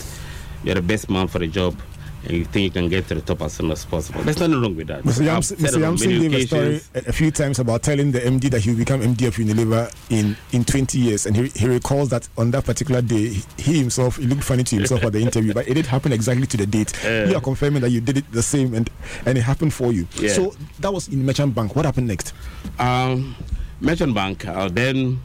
[0.63, 1.77] you're the best man for the job,
[2.23, 4.23] and you think you can get to the top as soon as possible.
[4.23, 5.03] There's nothing wrong with that.
[5.03, 5.25] Mr.
[5.25, 5.99] Yams, Mr.
[5.99, 9.01] many gave a story a, few times about telling the MD that he will become
[9.01, 11.25] MD of Unilever in, in 20 years.
[11.25, 14.63] And he, he recalls that on that particular day, he, he himself, he looked funny
[14.63, 16.93] to himself at the interview, but it did happen exactly to the date.
[17.11, 17.25] Uh.
[17.27, 18.89] you are confirming that you did it the same and,
[19.25, 20.07] and it happened for you.
[20.15, 20.31] Yeah.
[20.31, 21.75] So that was in Merchant Bank.
[21.75, 22.33] What happened next?
[22.79, 23.35] Um,
[23.81, 24.47] Merchant Bank.
[24.47, 25.19] Uh, then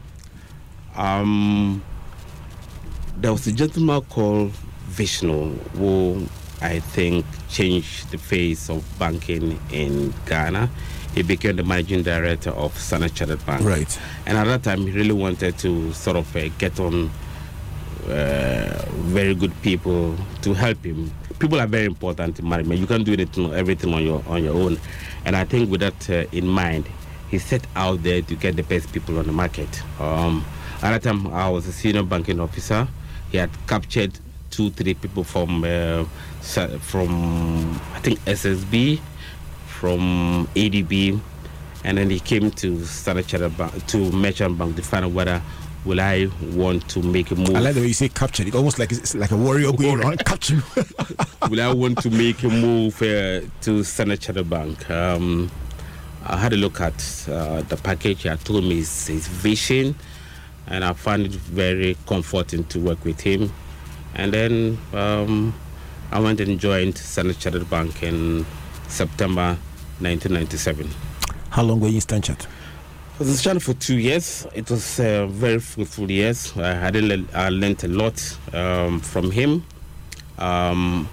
[0.97, 1.83] um,
[3.17, 4.51] there was a gentleman called
[4.87, 6.25] Vishnu who
[6.61, 10.69] I think changed the face of banking in Ghana.
[11.13, 13.63] He became the managing director of Standard Chartered Bank.
[13.63, 13.99] Right.
[14.25, 17.09] And at that time, he really wanted to sort of uh, get on
[18.07, 21.11] uh, very good people to help him.
[21.39, 22.79] People are very important in management.
[22.79, 24.79] You can't do anything, everything on your on your own.
[25.25, 26.87] And I think with that uh, in mind,
[27.29, 29.81] he set out there to get the best people on the market.
[29.99, 30.45] Um,
[30.81, 32.87] at that time, I was a senior banking officer.
[33.31, 34.17] He had captured
[34.51, 36.05] two, three people from uh,
[36.79, 38.99] from I think SSB,
[39.67, 41.19] from ADB,
[41.83, 45.41] and then he came to Standard Chartered Bank to Merchant Bank to find out whether
[45.85, 47.55] will I want to make a move.
[47.55, 48.47] I like the way you say captured.
[48.47, 50.63] It almost like it's like a warrior going around capturing.
[51.49, 54.89] will I want to make a move uh, to Standard Chartered Bank?
[54.89, 55.49] Um,
[56.25, 58.23] I had a look at uh, the package.
[58.23, 59.95] He had told me his, his vision,
[60.67, 63.51] and I found it very comforting to work with him.
[64.15, 65.53] And then um,
[66.11, 68.45] I went and joined Standard Chartered Bank in
[68.87, 69.57] September
[69.99, 70.89] 1997.
[71.49, 72.47] How long were you in Stanchart?
[73.19, 74.45] I was in for two years.
[74.53, 76.55] It was uh, very fruitful years.
[76.55, 79.63] I had le- I learned a lot um, from him.
[80.37, 81.09] Um,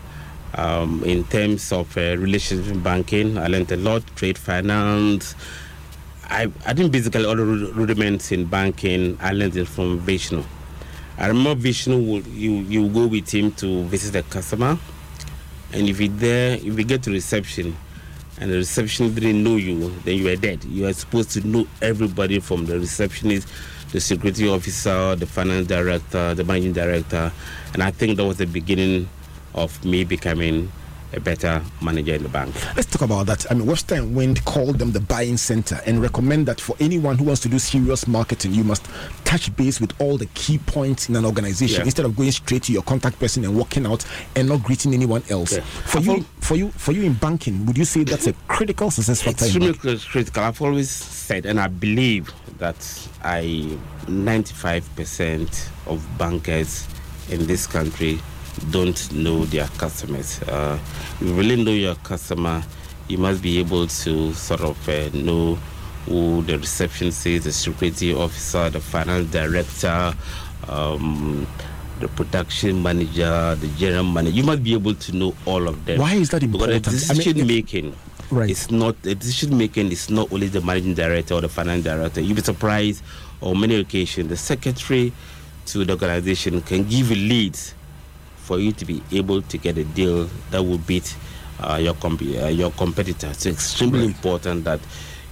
[0.56, 4.02] um, in terms of uh, relationship banking, I learned a lot.
[4.16, 5.34] Trade finance.
[6.28, 10.42] I, I think basically all the rudiments in banking, I learned it from Vishnu.
[11.18, 14.78] I remember Vishnu, would, you, you go with him to visit the customer.
[15.72, 17.76] And if you there, if you get to reception,
[18.40, 20.64] and the receptionist didn't know you, then you are dead.
[20.64, 23.48] You are supposed to know everybody from the receptionist,
[23.92, 27.32] the security officer, the finance director, the managing director,
[27.74, 29.08] and I think that was the beginning
[29.54, 30.70] of me becoming
[31.14, 32.54] a better manager in the bank.
[32.76, 33.46] Let's talk about that.
[33.50, 37.24] I mean, Western Wind called them the buying center and recommend that for anyone who
[37.24, 38.84] wants to do serious marketing, you must
[39.24, 41.84] touch base with all the key points in an organization Yeah.
[41.84, 45.22] instead of going straight to your contact person and walking out and not greeting anyone
[45.30, 45.52] else.
[45.52, 45.60] Yeah.
[45.60, 48.32] For I've you, al- for you, for you in banking, would you say that's a
[48.48, 49.44] critical success factor?
[49.44, 50.42] Extremely critical.
[50.42, 52.76] I've always said, and I believe that
[53.22, 56.86] I 95% of bankers
[57.30, 58.18] in this country
[58.70, 60.40] don't know their customers.
[60.42, 60.78] Uh,
[61.20, 62.62] you really know your customer,
[63.08, 65.54] you must be able to sort of uh, know
[66.06, 70.14] who the receptionist is, the security officer, the finance director,
[70.68, 71.46] um,
[72.00, 74.36] the production manager, the general manager.
[74.36, 76.00] You must be able to know all of them.
[76.00, 76.88] Why is that Because the important?
[76.88, 77.94] I mean, decision making
[78.30, 78.50] Right.
[78.50, 82.20] it's not the decision making is not only the managing director or the finance director.
[82.20, 83.02] You'll be surprised
[83.42, 85.12] on many occasions the secretary
[85.66, 87.74] to the organization can give leads
[88.44, 91.16] for you to be able to get a deal that will beat
[91.60, 93.28] uh, your comp- uh, your competitor.
[93.28, 94.08] It's extremely Right.
[94.14, 94.80] important that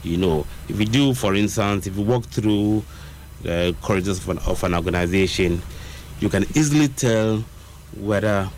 [0.02, 2.82] you know if you do, for instance, if you walk through
[3.42, 5.60] the corridors of an, of an organization,
[6.20, 7.44] you can easily tell
[8.00, 8.48] whether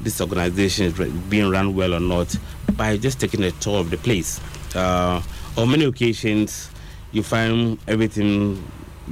[0.00, 0.94] this organization is
[1.28, 2.36] being run well or not
[2.76, 4.40] by just taking a tour of the place.
[4.76, 5.20] Uh,
[5.56, 6.70] on many occasions,
[7.12, 8.62] you find everything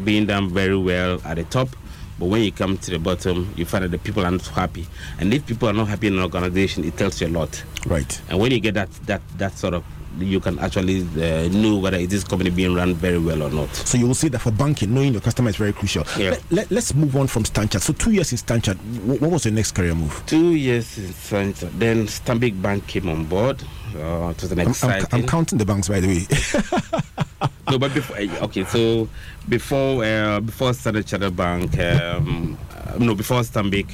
[0.05, 1.69] being done very well at the top,
[2.19, 4.87] but when you come to the bottom, you find that the people are not happy.
[5.19, 7.63] And if people are not happy in an organization, it tells you a lot.
[7.87, 8.21] Right.
[8.29, 9.85] And when you get that that that sort of
[10.19, 13.51] you can actually uh, know whether it is this company being run very well or
[13.51, 13.75] not.
[13.75, 16.05] So you will see that for banking, knowing your customer is very crucial.
[16.19, 16.37] Yeah.
[16.51, 17.81] Let, us move on from Stanchart.
[17.81, 18.77] So two years in Stanchart,
[19.21, 20.23] what was your next career move?
[20.27, 21.79] Two years in Stanchart.
[21.79, 23.63] Then Stanbic Bank came on board.
[23.95, 25.07] Uh, it was an exciting.
[25.13, 27.25] I'm, I'm, counting the banks, by the way.
[27.71, 29.09] no, but before eh, okay, so
[29.49, 33.87] before uh, before Standard Chartered Bank, um, uh, no, before Stanbic,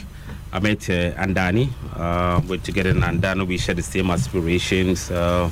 [0.52, 1.68] I met uh, Andani.
[1.94, 3.46] Uh, we're together in Andani.
[3.46, 5.10] We share the same aspirations.
[5.10, 5.50] Uh,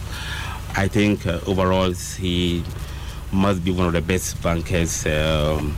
[0.76, 2.62] I think uh, overall he
[3.32, 5.76] must be one of the best bankers um,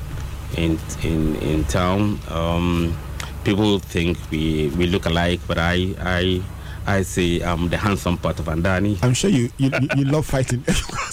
[0.56, 2.18] in in in town.
[2.28, 2.96] Um,
[3.44, 6.42] people think we we look alike, but I I.
[6.86, 9.02] I say I'm the handsome part of Andani.
[9.02, 10.64] I'm sure you you, you love fighting.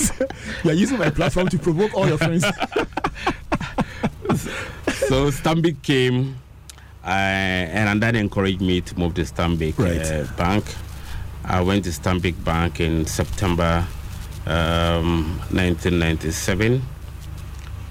[0.63, 2.43] You're using my platform to provoke all your friends.
[5.07, 6.37] so Stanbic came,
[7.03, 10.05] uh, and Andani encouraged me to move to Stanbic right.
[10.05, 10.63] uh, Bank.
[11.43, 13.85] I went to Stanbic Bank in September
[14.45, 16.81] um, 1997.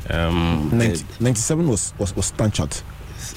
[0.09, 2.83] Um, 90, 97 was was, was Stanchart.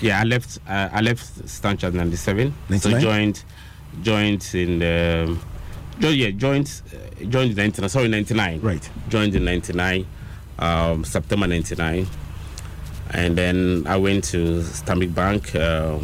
[0.01, 0.59] Yeah, I left.
[0.67, 2.53] Uh, I left Stanchart 97.
[2.69, 2.79] 99?
[2.79, 3.43] So joined
[4.01, 5.37] joined in the.
[5.99, 7.89] yeah, joined uh, joined in 99.
[7.89, 8.61] Sorry, 99.
[8.61, 8.89] Right.
[9.09, 10.05] Joined in 99,
[10.59, 12.07] um, September 99,
[13.11, 15.99] and then I went to Stanbic Bank uh,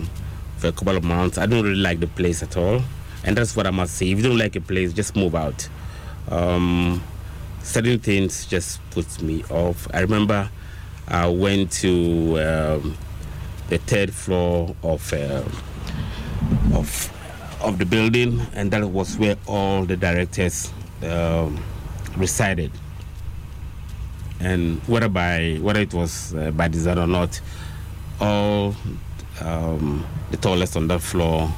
[0.57, 1.37] for a couple of months.
[1.37, 2.81] I don't really like the place at all
[3.25, 4.11] and that's what I must say.
[4.11, 5.67] If you don't like a place, just move out.
[6.29, 7.03] Um,
[7.63, 9.87] certain things just puts me off.
[9.93, 10.49] I remember
[11.07, 12.97] I went to um,
[13.67, 15.43] the third floor of uh,
[16.73, 17.11] of
[17.65, 20.71] of the building, and that was where all the directors
[21.03, 21.59] um,
[22.15, 22.71] resided.
[24.39, 27.41] And whether by whether it was uh, by design or not,
[28.21, 28.75] all
[29.41, 31.51] um, the toilets on that floor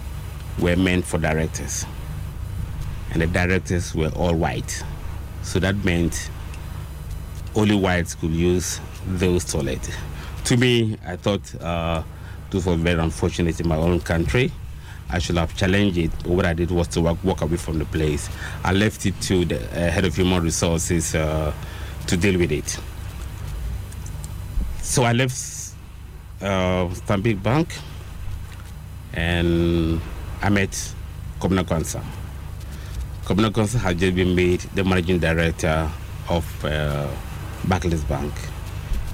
[0.60, 1.86] were meant for directors.
[3.12, 4.84] And the directors were all white.
[5.44, 6.30] So that meant
[7.56, 9.90] only whites could use those toilets.
[10.46, 12.04] To me, I thought uh,
[12.50, 14.52] this was very unfortunate in my own country.
[15.10, 16.12] I should have challenged it.
[16.26, 18.30] What I did was to walk, walk away from the place.
[18.64, 21.54] I left it to the uh, head of human resources uh,
[22.08, 22.78] to deal with it.
[24.82, 25.38] So I left
[26.42, 26.88] uh,
[27.44, 27.74] Bank
[29.14, 30.02] and
[30.42, 30.72] I met
[31.40, 32.04] Kobina Quansah.
[33.26, 35.90] Kobina Quansah had just been made the managing director
[36.30, 37.08] of uh,
[37.66, 38.34] Barclays Bank.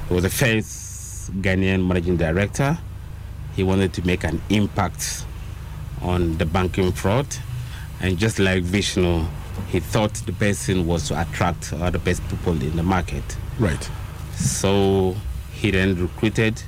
[0.07, 2.77] He was the first Ghanaian managing director.
[3.55, 5.25] He wanted to make an impact
[6.03, 7.27] on the banking fraud.
[8.01, 9.25] And just like Vishnu,
[9.69, 13.23] he thought the best thing was to attract the best people in the market.
[13.59, 13.89] Right.
[14.35, 15.15] So
[15.51, 16.61] he then recruited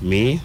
[0.00, 0.40] me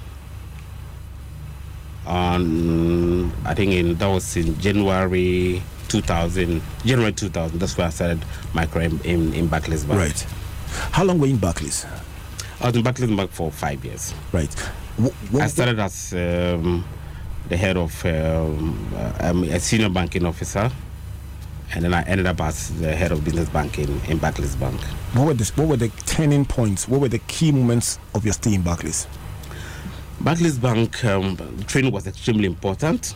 [2.05, 7.59] on I think in that was in January 2000, January 2000.
[7.59, 9.99] That's where I started my career in, in, in Barclays Bank.
[9.99, 10.27] Right.
[10.91, 11.85] How long were you in Barclays?
[12.59, 14.13] I was in Barclays Bank for five years.
[14.31, 14.53] Right.
[14.97, 16.83] What, what, I started as um,
[17.49, 20.71] the head of um, uh, a senior banking officer,
[21.73, 24.79] and then I ended up as the head of business banking in Barclays Bank.
[25.13, 26.87] What were the what were the turning points?
[26.87, 29.07] What were the key moments of your stay in Barclays?
[30.19, 33.13] Barclays Bank um, training was extremely important.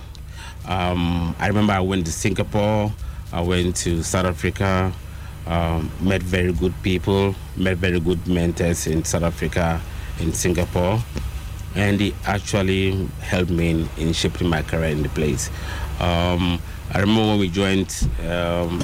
[0.67, 2.93] Um, I remember I went to Singapore,
[3.33, 4.93] I went to South Africa,
[5.47, 9.81] um, met very good people, met very good mentors in South Africa,
[10.19, 11.01] in Singapore,
[11.75, 15.49] and it actually helped me in, in shaping my career in the place.
[15.99, 16.59] Um,
[16.93, 18.83] I remember when we joined um,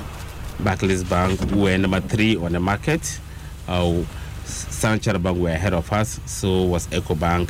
[0.60, 3.20] Barclays Bank, we were number three on the market.
[3.68, 4.04] Uh,
[4.46, 7.50] Standard Bank were ahead of us, so was EcoBank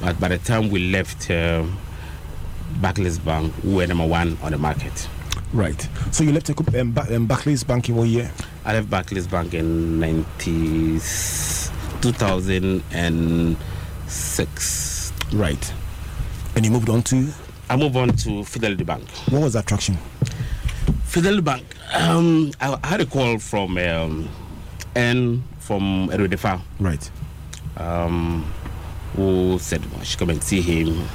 [0.00, 1.64] but by the time we left uh,
[2.80, 5.08] Barclays Bank, we were number one on the market.
[5.52, 5.88] Right.
[6.10, 8.30] So you left um, um, Barclays Bank in what year?
[8.64, 10.98] I left Barclays Bank in 90,
[14.10, 15.12] 2006.
[15.32, 15.72] Right.
[16.56, 17.28] And you moved on to?
[17.68, 19.08] I moved on to Fidelity Bank.
[19.30, 19.96] What was the attraction?
[21.04, 21.64] Fidelity Bank.
[21.94, 24.28] Um, I, I, had a call from um,
[24.96, 26.60] N from Erudefa.
[26.80, 27.10] Right.
[27.76, 28.52] Um,
[29.14, 31.06] who said well, she come and see him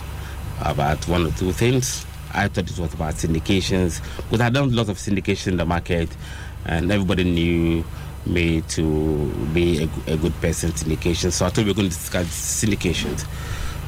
[0.61, 2.05] about one or two things.
[2.33, 6.09] I thought it was about syndications because I'd done lots of syndication in the market,
[6.65, 7.83] and everybody knew
[8.25, 11.31] me to be a, a good person syndication.
[11.31, 13.25] So I thought we were going to discuss syndications.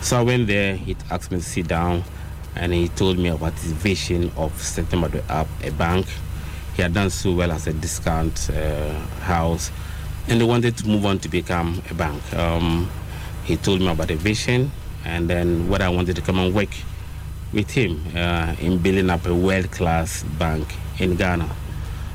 [0.02, 0.76] So I went there.
[0.76, 2.04] He asked me to sit down,
[2.56, 6.06] and he told me about his vision of setting up a bank.
[6.78, 9.72] he had done so well as a discount uh, house,
[10.28, 12.22] and they wanted to move on to become a bank.
[12.36, 12.88] Um,
[13.46, 14.72] he told me about the vision,
[15.04, 16.70] and then what I wanted to come and work
[17.52, 20.68] with him uh, in building up a world-class bank
[21.00, 21.50] in Ghana.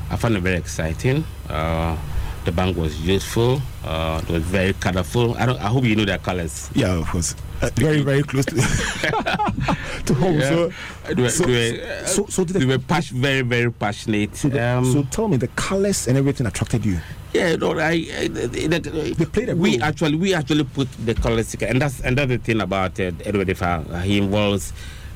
[0.09, 1.25] I found it very exciting.
[1.49, 1.97] Uh,
[2.45, 3.61] the bank was useful.
[3.83, 5.35] Uh, it was very colorful.
[5.37, 6.69] I, don't, I hope you know their colors.
[6.73, 7.35] Yeah, of course.
[7.61, 8.55] Uh, very, very close to,
[10.05, 10.39] to home.
[10.39, 10.49] Yeah.
[10.49, 10.71] So,
[11.13, 14.35] they were, so, they were, so, so they were pas- very, very passionate.
[14.35, 16.99] So, the, um, so, tell me, the colors and everything attracted you.
[17.33, 21.81] Yeah, no, I, I played a we actually we actually put the colors together, and
[21.81, 24.03] that's another thing about uh, Edward Effah.
[24.03, 24.71] He involves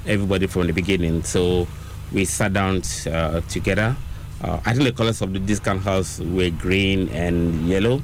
[0.08, 1.22] everybody from the beginning.
[1.22, 1.68] So
[2.12, 3.96] we sat down uh, together.
[4.42, 8.02] Uh, I think the colors of the discount house were green and yellow,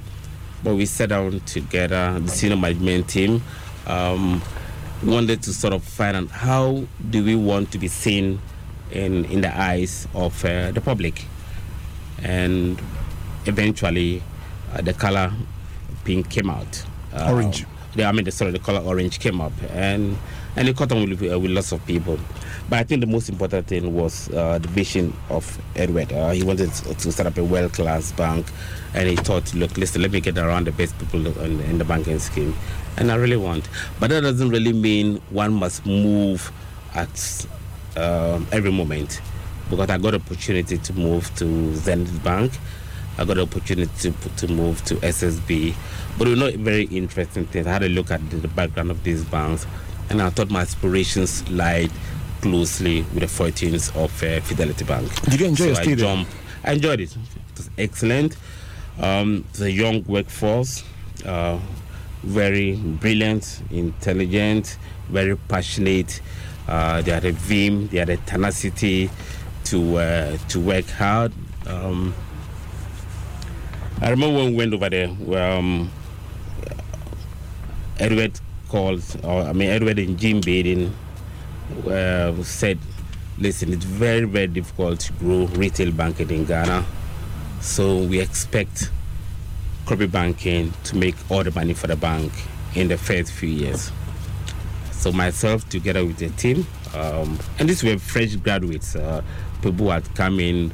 [0.63, 3.43] but we sat down together, the senior management team.
[3.85, 4.41] Um,
[5.03, 8.39] wanted to sort of find out how do we want to be seen
[8.91, 11.25] in in the eyes of uh, the public,
[12.23, 12.81] and
[13.45, 14.23] eventually
[14.73, 15.31] uh, the color
[16.05, 16.83] pink came out.
[17.13, 17.65] Uh, orange.
[17.95, 20.17] The, I mean, the, sorry, the color orange came up, and
[20.55, 22.17] and it caught on with, uh, with lots of people.
[22.69, 26.11] But I think the most important thing was uh, the vision of Edward.
[26.13, 28.47] Uh, he wanted to set up a world-class bank,
[28.93, 31.85] and he thought, look, listen, let me get around the best people in, in the
[31.85, 32.55] banking scheme,
[32.97, 33.69] and I really want.
[33.99, 36.51] But that doesn't really mean one must move
[36.95, 37.45] at
[37.97, 39.21] um, every moment,
[39.69, 42.53] because I got opportunity to move to Zenith Bank.
[43.17, 45.75] I got opportunity to, to move to SSB,
[46.17, 47.67] but you know, very interesting things.
[47.67, 49.67] I had a look at the, the background of these banks
[50.09, 51.91] and I thought my aspirations lied
[52.43, 55.09] closely with the fortunes of uh, Fidelity Bank.
[55.29, 56.25] Did you enjoy so your stay I,
[56.65, 57.15] I enjoyed it.
[57.15, 58.35] It was excellent.
[58.99, 60.83] Um, it's a young workforce,
[61.25, 61.57] uh,
[62.21, 64.77] very brilliant, intelligent,
[65.07, 66.19] very passionate.
[66.67, 69.09] Uh, they had a vim, they had a tenacity
[69.63, 71.31] to uh, to work hard.
[71.65, 72.13] Um,
[74.01, 75.07] I remember when we went over there.
[75.07, 75.89] Um,
[77.99, 78.37] Edward
[78.67, 80.91] called, or I mean, Edward and Jim Baiden
[81.87, 82.79] uh, said,
[83.37, 86.85] listen, it's very, very difficult to grow retail banking in Ghana.
[87.61, 88.91] So we expect
[89.85, 92.31] corporate banking to make all the money for the bank
[92.75, 93.91] in the first few years.
[94.91, 99.21] So myself, together with the team, um, and these were fresh graduates, uh,
[99.61, 100.71] people who had come in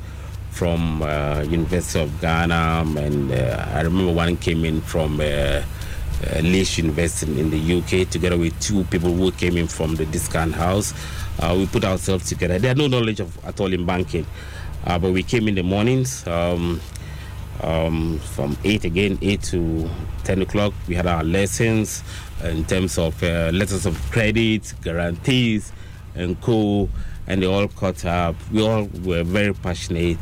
[0.51, 5.21] from uh, University of Ghana, and uh, I remember one came in from
[6.27, 10.53] uh, University in the UK, together with two people who came in from the discount
[10.53, 10.93] house.
[11.39, 12.59] Uh, we put ourselves together.
[12.59, 14.25] They had no knowledge of at all in banking,
[14.85, 16.25] uh, but we came in the mornings.
[16.27, 16.81] Um,
[17.61, 19.89] um, from 8 again, 8 to
[20.23, 22.03] 10 o'clock, we had our lessons
[22.43, 25.73] in terms of uh, letters of credit, guarantees,
[26.15, 26.89] and co.
[27.27, 28.35] And they all caught up.
[28.51, 30.17] We all were very passionate,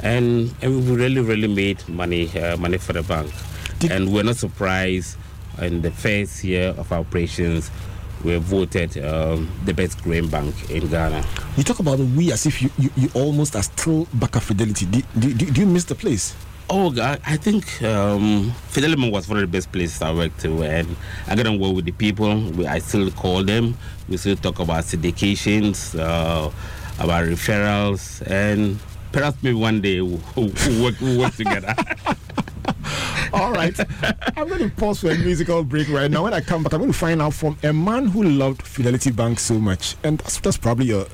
[0.00, 3.30] and, and we really, really made money, uh, money for the bank.
[3.80, 5.17] Did and we're not surprised
[5.60, 7.70] in the first year of our operations,
[8.24, 11.24] we voted um, the best grain bank in Ghana.
[11.56, 14.42] You talk about the we as if you, you, you almost are still back at
[14.42, 14.86] Fidelity.
[14.86, 16.34] Do, do, do, do you miss the place?
[16.70, 20.62] Oh, God, I think um, Fidelity was one of the best places I worked to,
[20.64, 20.96] and
[21.26, 22.40] I got on well with the people.
[22.50, 23.76] We, I still call them.
[24.08, 26.50] We still talk about syndications, uh,
[27.02, 28.78] about referrals, and
[29.12, 31.74] perhaps maybe one day we'll, we'll, work, we'll work together.
[33.32, 33.78] All right.
[34.36, 36.24] I'm going to pause for a musical break right now.
[36.24, 39.10] When I come back, I'm going to find out from a man who loved Fidelity
[39.10, 41.06] Bank so much, and that's, that's probably your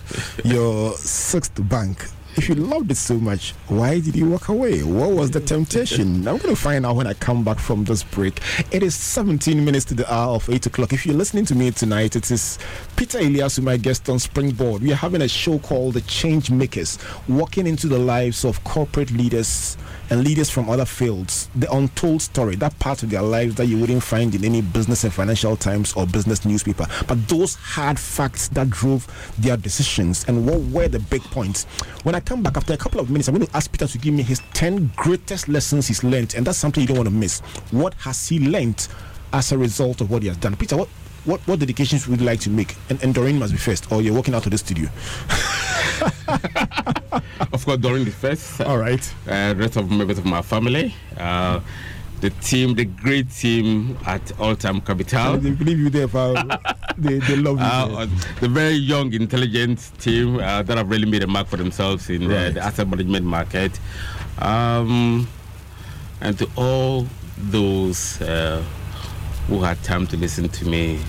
[0.45, 2.05] your sixth bank.
[2.37, 4.83] If you loved it so much, why did you walk away?
[4.83, 6.27] What was the temptation?
[6.27, 8.41] I'm going to find out when I come back from this break.
[8.73, 10.93] It is 17 minutes to the hour of 8 o'clock.
[10.93, 12.59] If you're listening to me tonight, it is
[12.97, 14.83] Peter Elias, my guest on Springboard.
[14.83, 16.99] We are having a show called The Change Makers,
[17.29, 19.77] walking into the lives of corporate leaders
[20.15, 23.77] and leaders from other fields, the untold story, that part of their lives that you
[23.77, 26.87] wouldn't find in any business and financial times or business newspaper.
[27.09, 29.09] But those hard facts that drove
[29.41, 31.65] their decisions and what were the big points.
[32.05, 33.99] When I come back after a couple of minutes, I'm going to ask Peter to
[33.99, 37.15] give me his 10 greatest lessons he's learned, and that's something you don't want to
[37.15, 37.41] miss.
[37.73, 38.87] What has he learned
[39.33, 40.55] as a result of what he has done?
[40.55, 40.89] Peter, what
[41.25, 42.77] what, what dedications would you like to make?
[42.91, 44.89] And, and Doreen must be first, or you're walking out of the studio.
[47.53, 48.61] of course, Doreen is first.
[48.61, 49.15] All right.
[49.27, 50.95] Uh, rest of members of my family.
[51.17, 51.61] Uh,
[52.21, 55.37] the team, the great team at All Time Capital.
[55.37, 56.35] They believe you there, pal.
[56.97, 57.65] they, they love you.
[57.65, 58.07] Uh,
[58.41, 62.29] the very young, intelligent team uh, that have really made a mark for themselves in
[62.29, 62.47] right.
[62.47, 63.79] the, the, asset management market.
[64.39, 65.29] Um,
[66.21, 67.07] and to all
[67.37, 68.65] those uh,
[69.49, 71.01] who had time to listen to me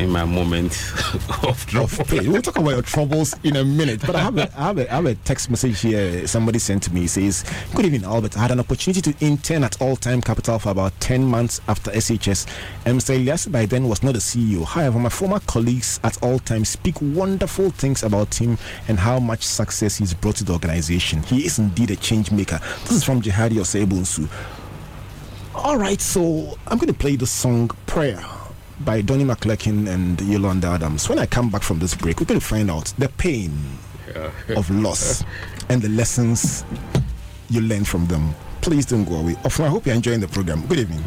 [0.00, 0.72] in my moment
[1.44, 2.04] of trouble.
[2.10, 4.00] We'll talk about your troubles in a minute.
[4.06, 6.26] But I have a, I have a, I have a text message here.
[6.26, 7.04] Somebody sent to me.
[7.04, 8.36] It says, Good evening, Albert.
[8.36, 11.90] I had an opportunity to intern at All Time Capital for about 10 months after
[11.90, 12.46] SHS.
[12.84, 13.14] Mr.
[13.14, 14.64] Elias by then was not a CEO.
[14.64, 18.56] However, my former colleagues at All Time speak wonderful things about him
[18.88, 21.22] and how much success he's brought to the organization.
[21.24, 22.58] He is indeed a change maker.
[22.82, 24.28] This is from Jihadi Osebunsu.
[25.62, 28.24] All right, so I'm going to play the song Prayer
[28.80, 31.06] by Donnie McClurkin and Yolanda Adams.
[31.06, 33.52] When I come back from this break, we're going to find out the pain
[34.56, 35.22] of loss
[35.68, 36.64] and the lessons
[37.50, 38.34] you learn from them.
[38.62, 39.36] Please don't go away.
[39.44, 40.66] Often, I hope you're enjoying the program.
[40.66, 41.04] Good evening.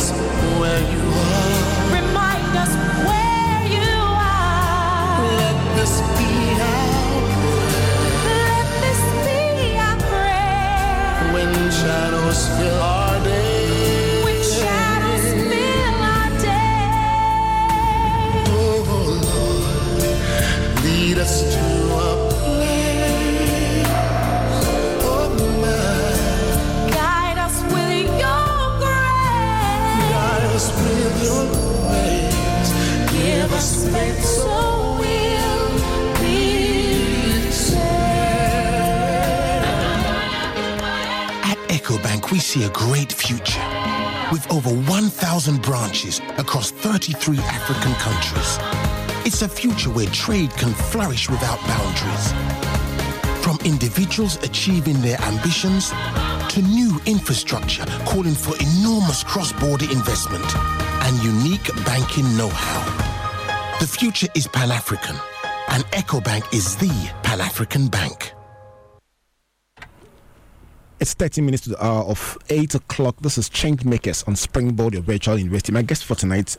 [0.00, 0.10] Us
[0.60, 2.00] where you are.
[2.00, 2.72] Remind us
[3.08, 3.92] where you
[4.32, 5.20] are.
[5.42, 6.32] Let this be
[6.72, 7.84] our prayer.
[8.32, 11.32] Let this be our prayer.
[11.34, 13.49] when shadows fill our day.
[42.40, 43.60] See a great future.
[44.32, 48.58] With over 1,000 branches across 33 African countries.
[49.26, 52.32] It's a future where trade can flourish without boundaries.
[53.44, 55.90] From individuals achieving their ambitions
[56.50, 63.78] to new infrastructure calling for enormous cross-border investment and unique banking know-how.
[63.80, 65.16] The future is Pan-African,
[65.68, 66.90] and EcoBank is the
[67.22, 68.34] Pan-African bank.
[71.00, 73.16] It's 30 minutes to the hour of 8 o'clock.
[73.22, 75.72] This is Change Makers on Springboard, your virtual university.
[75.72, 76.58] My guest for tonight,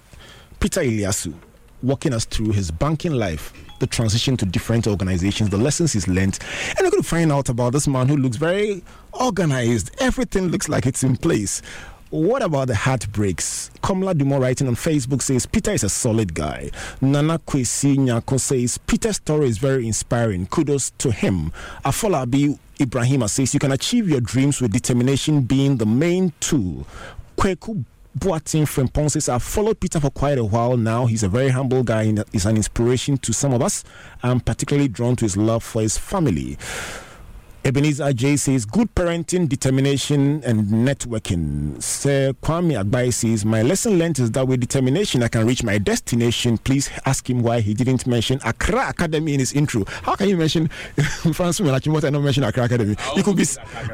[0.60, 1.36] Peter Iliasu,
[1.84, 6.40] walking us through his banking life, the transition to different organizations, the lessons he's learned.
[6.70, 8.84] And we're going to find out about this man who looks very
[9.14, 9.92] organized.
[10.00, 11.62] Everything looks like it's in place.
[12.10, 13.70] What about the heartbreaks?
[13.84, 16.72] Kamla Dumont writing on Facebook says Peter is a solid guy.
[17.00, 20.48] Nana Kwesi Nyako says Peter's story is very inspiring.
[20.48, 21.54] Kudos to him.
[21.86, 26.86] Afolabi Ibrahima says you can achieve your dreams with determination being the main tool.
[27.38, 27.86] Kweku
[28.18, 31.06] Boatin Frempong says I've followed Peter for quite a while now.
[31.06, 33.84] He's a very humble guy and is an inspiration to some of us.
[34.24, 36.58] I'm particularly drawn to his love for his family.
[37.64, 41.82] Ebenezer J says, good parenting, determination, and networking.
[41.82, 45.78] Sir Kwame Agbai says, my lesson learned is that with determination, I can reach my
[45.78, 46.58] destination.
[46.58, 49.86] Please ask him why he didn't mention Accra Academy in his intro.
[50.02, 50.68] How can you mention
[51.34, 52.96] Francis Melachimota and not mention Accra Academy?
[53.16, 53.46] You could be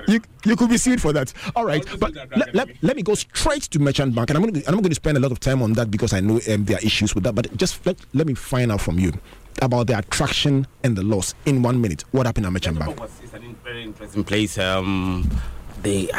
[0.08, 1.34] you, you could be sued for that.
[1.54, 4.54] All right, but let, let, let me go straight to Merchant Bank, and I'm going
[4.54, 6.40] to I'm not going to spend a lot of time on that because I know
[6.50, 7.36] um, there are issues with that.
[7.36, 9.12] But just let, let me find out from you
[9.62, 12.04] about the attraction and the loss in one minute.
[12.12, 12.98] What happened at Merchant Bank?
[13.68, 14.58] Very interesting place.
[14.58, 15.30] Um,
[15.84, 16.10] they,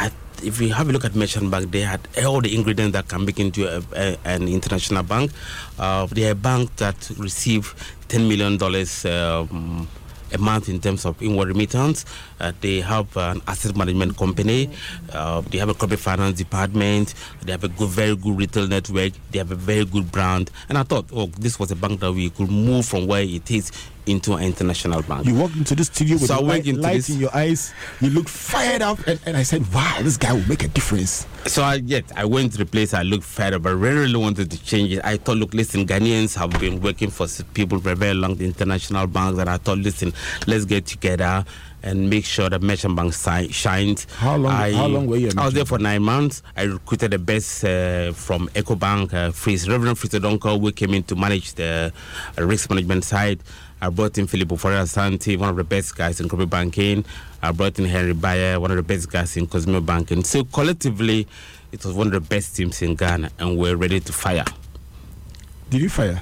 [0.43, 3.25] if you have a look at Merchant Bank, they had all the ingredients that can
[3.25, 5.31] make into a, a, an international bank.
[5.79, 7.73] Uh, they're a bank that receive
[8.07, 9.03] ten million dollars.
[9.05, 9.87] Um,
[10.31, 12.05] a month in terms of inward remittance,
[12.39, 14.69] Uh, they have an asset management company.
[15.11, 17.13] Uh, they have a corporate finance department.
[17.43, 19.13] They have a good, very good retail network.
[19.31, 20.51] They have a very good brand.
[20.69, 23.49] And I thought, oh, this was a bank that we could move from where it
[23.51, 23.71] is
[24.05, 25.25] into an international bank.
[25.27, 27.71] You walked into this studio with So light, light this- in your eyes.
[28.01, 31.27] You look fired up, and, and I said, "Wow, this guy will make a difference."
[31.45, 33.65] So I yet I went to the place I looked fed up.
[33.67, 35.01] I really, really wanted to change it.
[35.05, 39.05] I thought, look, listen, Ghanaians have been working for people for very long, the international
[39.05, 40.11] banks, and I thought, listen,
[40.47, 41.45] let's get together
[41.83, 44.05] and make sure that Merchant Bank si- shines.
[44.17, 46.41] How long- I, how long were you I was there for nine months.
[46.57, 51.03] I recruited the best uh, from EcoBank, uh, Fritz, Reverend Fritz Donko, who came in
[51.03, 51.93] to manage the
[52.37, 53.39] uh, risk management side.
[53.81, 57.05] I brought in Filippo Foria Santi, one of the best guys in corporate banking.
[57.41, 60.25] I brought in Henry Bayer, one of the best guys in consumer banking.
[60.25, 61.25] So collectively,
[61.71, 64.43] it was one of the best teams in Ghana, and we're ready to fire.
[65.69, 66.21] Did you fire?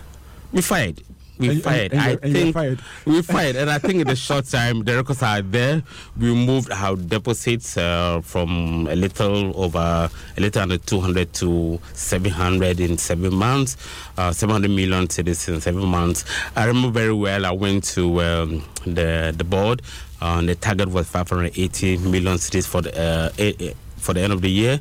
[0.51, 1.01] We fired.
[1.39, 1.91] We And- fired.
[1.93, 2.79] and- I and- and think fired.
[3.05, 5.83] we fired, and I think in the short time the records are there.
[6.19, 12.79] We moved our deposits uh, from a little over a little under 200 to 700
[12.79, 13.77] in seven months,
[14.17, 16.25] uh, 700 million cedis in seven months.
[16.55, 17.45] I remember very well.
[17.45, 19.81] I went to um, the the board.
[20.19, 24.21] Uh, and the target was 580 million cedis for the uh, eh, eh, for the
[24.21, 24.79] end of the year.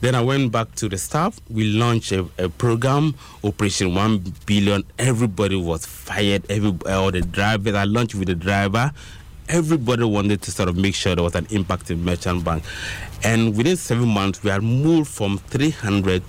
[0.00, 1.40] Then I went back to the staff.
[1.48, 4.84] We launched a, a program, Operation One Billion.
[4.98, 6.44] Everybody was fired.
[6.50, 7.74] Every all the drivers.
[7.74, 8.92] I launched with the driver.
[9.48, 12.64] Everybody wanted to sort of make sure there was an impact in Merchant Bank,
[13.22, 16.22] and within seven months we had moved from 300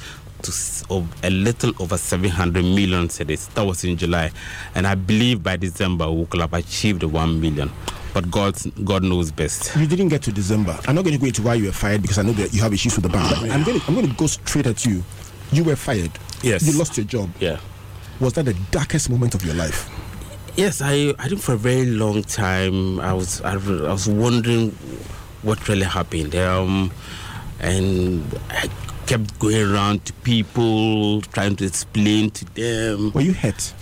[0.44, 0.52] to
[0.90, 3.52] of a little over 700 million cedis.
[3.54, 4.32] That was in July,
[4.76, 7.72] and I believe by December we could have achieved one million.
[8.14, 9.76] But God, God knows best.
[9.76, 10.78] You didn't get to December.
[10.88, 12.62] I'm not going to go into why you were fired because I know that you
[12.62, 13.32] have issues with the bank.
[13.52, 15.04] I'm going to, I'm going to go straight at you.
[15.52, 16.12] You were fired.
[16.42, 16.66] Yes.
[16.66, 17.30] You lost your job.
[17.40, 17.60] Yeah.
[18.20, 19.88] Was that the darkest moment of your life?
[20.56, 24.08] Yes, I, I think for a very long time I was I, was- I was
[24.10, 24.72] wondering
[25.44, 26.34] what really happened.
[26.36, 26.92] Um,
[27.60, 28.68] and I
[29.08, 33.12] kept going around to people trying to explain to them.
[33.14, 33.74] Were you hurt?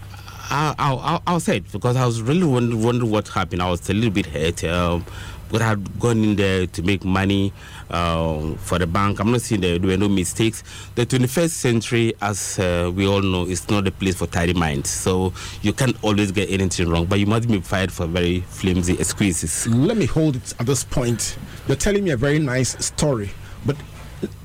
[0.51, 3.63] I, I, I, was hurt because I was really wondering, wondering what happened.
[3.63, 4.63] I was a little bit hurt.
[4.63, 5.03] Um,
[5.49, 7.53] but I had gone in there to make money
[7.89, 9.19] um, for the bank.
[9.19, 10.63] I'm not saying there, there were no mistakes.
[10.93, 14.91] The 21st century, as uh, we all know, is not a place for tidy minds.
[14.91, 18.93] So you can't always get anything wrong, but you must be fired for very flimsy
[18.93, 19.67] excuses.
[19.67, 21.35] Let me hold it at this point.
[21.67, 23.31] You're telling me a very nice story,
[23.65, 23.75] but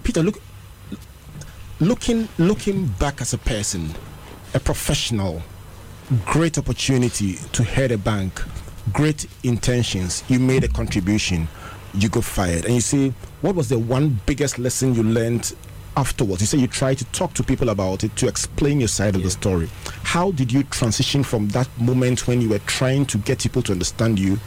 [0.04, 0.40] Peter, look,
[1.80, 3.90] looking looking back as a person,
[4.54, 5.42] a professional,
[6.26, 8.42] great opportunity to head a bank,
[8.92, 10.22] great intentions.
[10.28, 11.48] You made a contribution,
[11.94, 15.54] you got fired, and you see what was the one biggest lesson you learned
[15.96, 16.42] afterwards?
[16.42, 19.22] You say you tried to talk to people about it to explain your side of
[19.22, 19.68] the story.
[20.02, 23.72] How did you transition from that moment when you were trying to get people to
[23.72, 24.38] understand you?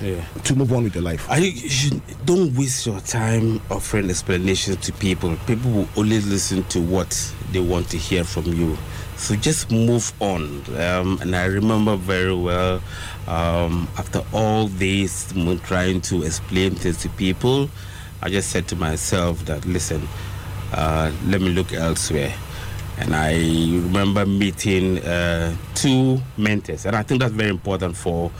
[0.00, 0.24] Yeah.
[0.44, 1.30] to move on with your life.
[1.30, 5.36] I you should, don't waste your time offering explanations to people.
[5.46, 8.76] People will only listen to what they want to hear from you.
[9.16, 10.62] So just move on.
[10.76, 12.82] Um, and I remember very well
[13.28, 15.32] um, after all this
[15.62, 17.70] trying to explain things to people,
[18.20, 20.06] I just said to myself that listen,
[20.72, 22.34] uh, let me look elsewhere.
[22.98, 28.30] And I remember meeting uh, two mentors, and I think that's very important for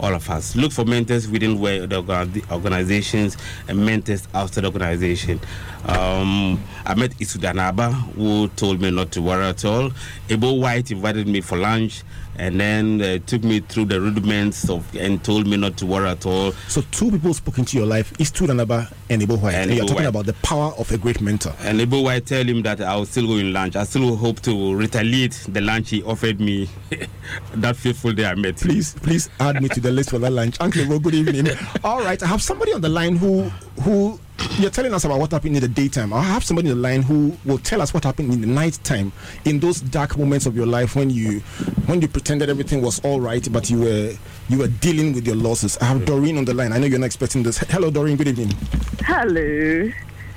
[0.00, 0.56] all of us.
[0.56, 3.36] Look for mentors within where the orga- organizations
[3.68, 5.40] and mentors outside the organization.
[5.86, 9.90] Um, I met Isudanaba, who told me not to worry at all.
[10.28, 12.02] Ebo White invited me for lunch
[12.40, 16.08] and then uh, took me through the rudiments of and told me not to worry
[16.08, 16.52] at all.
[16.68, 19.54] So two people spoke into your life, Istu Danaba and Ebo White.
[19.54, 20.08] And And you're talking White.
[20.08, 21.52] about the power of a great mentor.
[21.60, 23.76] And Ebo White tell him that I will still go in lunch.
[23.76, 26.70] I still hope to retaliate the lunch he offered me
[27.56, 28.56] that fateful day I met.
[28.56, 30.56] Please, please add me to the list for that lunch.
[30.60, 31.54] Uncle Ebo, good evening.
[31.84, 33.50] All right, I have somebody on the line who
[33.82, 34.18] who
[34.58, 36.12] you're telling us about what happened in the daytime.
[36.12, 38.78] I have somebody on the line who will tell us what happened in the night
[38.84, 39.12] time,
[39.44, 41.40] in those dark moments of your life when you
[41.86, 44.12] when you pretended everything was all right, but you were
[44.48, 45.78] you were dealing with your losses.
[45.78, 46.72] I have Doreen on the line.
[46.72, 47.58] I know you're not expecting this.
[47.58, 48.16] Hello, Doreen.
[48.16, 48.52] Good evening.
[49.00, 49.90] Hello.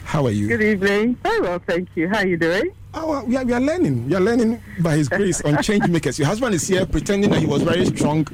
[0.04, 0.48] How are you?
[0.48, 1.16] Good evening.
[1.16, 2.10] Very well, thank you.
[2.10, 2.72] How are you doing?
[2.96, 4.08] Oh, well, we, are, we are learning.
[4.08, 6.20] We are learning by His grace on change makers.
[6.20, 8.28] Your husband is here pretending that he was very strong.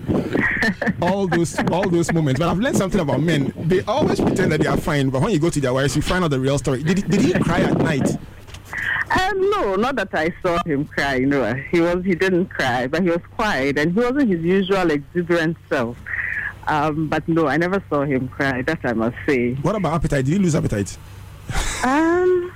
[1.02, 2.40] All those, all those moments.
[2.40, 3.54] But I've learned something about men.
[3.56, 6.02] They always pretend that they are fine, but when you go to their wives, you
[6.02, 6.84] find out the real story.
[6.84, 8.10] Did, he- did he cry at night?
[9.18, 11.20] Um, no, not that I saw him cry.
[11.20, 12.04] No, he was.
[12.06, 15.98] He didn't cry, but he was quiet, and he wasn't his usual exuberant self.
[16.68, 18.62] Um, but no, I never saw him cry.
[18.62, 19.54] That I must say.
[19.56, 20.26] What about appetite?
[20.26, 20.96] Did he lose appetite?
[21.84, 22.52] Um,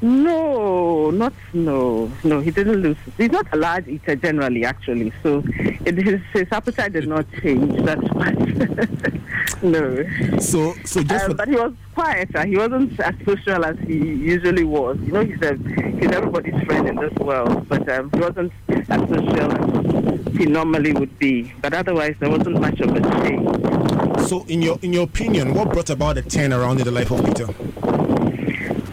[0.00, 2.40] No, not no, no.
[2.40, 2.96] He didn't lose.
[3.16, 5.12] He's not a large eater generally, actually.
[5.24, 9.62] So it, his his appetite did not change that much.
[9.62, 10.38] no.
[10.38, 12.46] So, so just Um, but he was quieter.
[12.46, 14.98] He wasn't as social as he usually was.
[15.00, 19.00] You know, he's a, he's everybody's friend in this world, but um, he wasn't as
[19.08, 21.52] social as he normally would be.
[21.60, 24.28] But otherwise, there wasn't much of a change.
[24.28, 27.24] so in your in your opinion, what brought about the turnaround in the life of
[27.24, 27.48] Peter?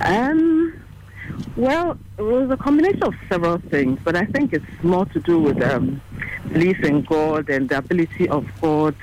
[0.01, 0.54] Um,
[1.55, 5.39] well, it was a combination of several things, but I think it's more to do
[5.39, 6.01] with um,
[6.51, 8.95] belief in God and the ability of God,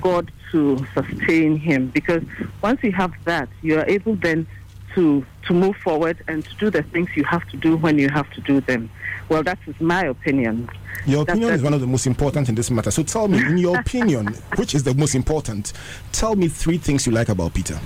[0.00, 1.88] God to sustain him.
[1.88, 2.22] Because
[2.62, 4.46] once you have that, you are able then
[4.94, 8.08] to to move forward and to do the things you have to do when you
[8.08, 8.90] have to do them.
[9.28, 10.68] Well, that is my opinion.
[11.06, 12.90] Your opinion is one of the most important in this matter.
[12.90, 14.26] So tell me, in your opinion,
[14.56, 15.72] which is the most important?
[16.12, 17.78] Tell me three things you like about Peter.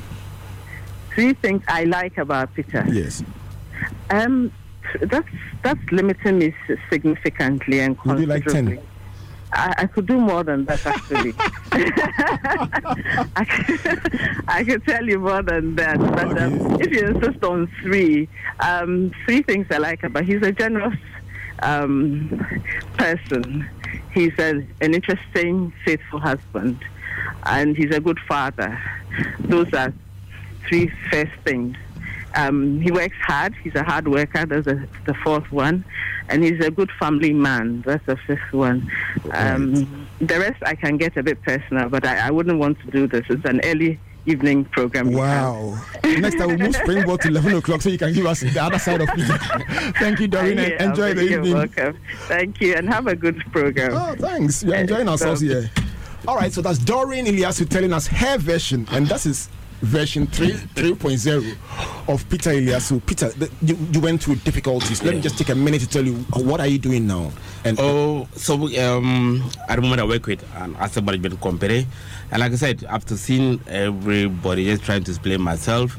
[1.15, 2.85] Three things I like about Peter.
[2.91, 3.23] Yes.
[4.11, 4.53] Um,
[5.01, 5.29] that's
[5.63, 6.55] that's limiting me
[6.91, 8.53] significantly and you like 10?
[8.53, 8.89] considerably.
[9.55, 11.35] I, I could do more than that actually.
[13.37, 15.99] I, can, I can tell you more than that.
[15.99, 18.29] But um, if you insist on three,
[18.61, 20.99] um, three things I like about him, he's a generous
[21.61, 22.47] um,
[22.97, 23.69] person.
[24.13, 26.79] He's a, an interesting, faithful husband,
[27.45, 28.81] and he's a good father.
[29.41, 29.93] Those are
[30.69, 31.77] three first things.
[32.35, 33.55] Um, he works hard.
[33.63, 34.47] He's a hard worker.
[34.47, 35.85] That's the, the fourth one.
[36.29, 37.83] And he's a good family man.
[37.83, 38.91] That's the fifth one.
[39.33, 42.91] Um, the rest I can get a bit personal, but I, I wouldn't want to
[42.91, 43.25] do this.
[43.29, 45.13] It's an early evening program.
[45.13, 45.77] Wow.
[46.05, 48.79] Next time we'll move Springboard to 11 o'clock so you can give us the other
[48.79, 49.37] side of Peter.
[49.99, 51.55] Thank you, Doreen, Yeah, enjoy the you're evening.
[51.55, 51.99] welcome.
[52.29, 53.93] Thank you, and have a good program.
[53.95, 54.63] Oh, thanks.
[54.63, 55.69] We're enjoying ourselves here.
[56.29, 59.49] All right, so that's Doreen Iliasu telling us her version, and that is
[59.83, 63.05] version 3 3.0 of Peter Iliasu.
[63.05, 65.03] Peter, the, you, you went through difficulties.
[65.03, 67.33] Let me just take a minute to tell you uh, what are you doing now?
[67.65, 71.87] And Oh, so um, at the moment I work with an asset management company,
[72.31, 75.99] and like I said, after seeing everybody just trying to explain myself,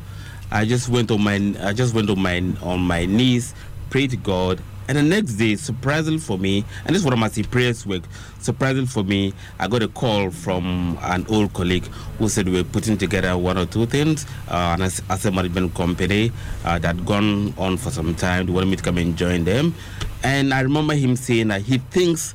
[0.52, 3.54] I just went on my I just went on my on my knees,
[3.90, 7.18] prayed to God, and the next day, surprisingly for me, and this is what I
[7.18, 8.04] must say, prayers work.
[8.40, 11.86] Surprisingly for me, I got a call from an old colleague
[12.20, 15.74] who said we are putting together one or two things, uh, an as- asset management
[15.74, 16.32] company
[16.66, 18.46] uh, that gone on for some time.
[18.48, 19.74] They wanted me to come and join them,
[20.24, 22.34] and I remember him saying that he thinks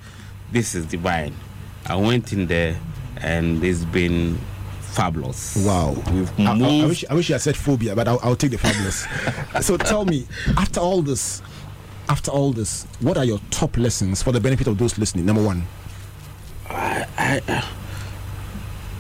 [0.51, 1.35] this is divine.
[1.87, 2.79] I went in there,
[3.19, 4.39] and it's been
[4.81, 5.57] fabulous.
[5.65, 5.95] wow.
[6.13, 8.51] We've I, I- I wish, I wish you had said phobia, but I'll, I'll take
[8.53, 9.07] the fabulous.
[9.67, 10.27] so tell me,
[10.57, 11.43] after all this,
[12.09, 15.27] after all this, what are your top lessons for the benefit of those listening?
[15.27, 15.63] Number one.
[16.71, 17.41] I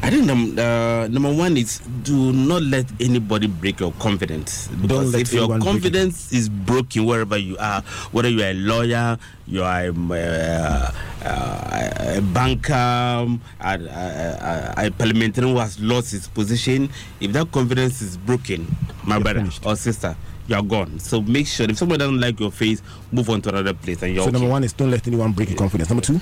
[0.00, 4.68] I think num- uh, number one is do not let anybody break your confidence.
[4.80, 5.72] Because let if your anyone break it.
[5.82, 7.82] confidence is broken wherever you are,
[8.12, 10.92] whether you are a lawyer, you are a, uh,
[11.24, 16.88] uh, a banker, um, a, a, a, a parliamentarian who has lost his position,
[17.20, 18.66] if that confidence is broken,
[19.04, 19.66] my brother finished.
[19.66, 20.16] or sister,
[20.48, 20.98] you are gone.
[20.98, 22.82] So make sure if someone doesn't like your face,
[23.12, 24.38] move on to another place and you're So okay.
[24.38, 25.88] number one is don't let anyone break your confidence.
[25.90, 26.20] Number two.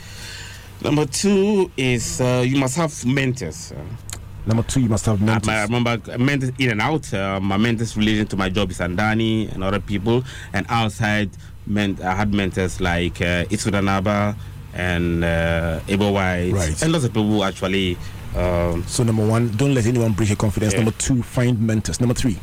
[0.83, 3.73] Number two is uh, you must have mentors.
[4.45, 5.49] Number two, you must have mentors.
[5.49, 7.13] I remember mentors in and out.
[7.13, 10.23] Uh, my mentors related to my job is Andani and other people,
[10.53, 11.31] and outside,
[11.67, 14.37] ment- I had mentors like uh, Isudanaba
[14.75, 16.81] and uh, Ebo White, Right.
[16.83, 17.97] and lots of people who actually.
[18.37, 20.75] Um, So number one, don't let anyone break your confidence.
[20.75, 20.81] Yeah.
[20.81, 22.01] Number two, find mentors.
[22.01, 22.37] Number three,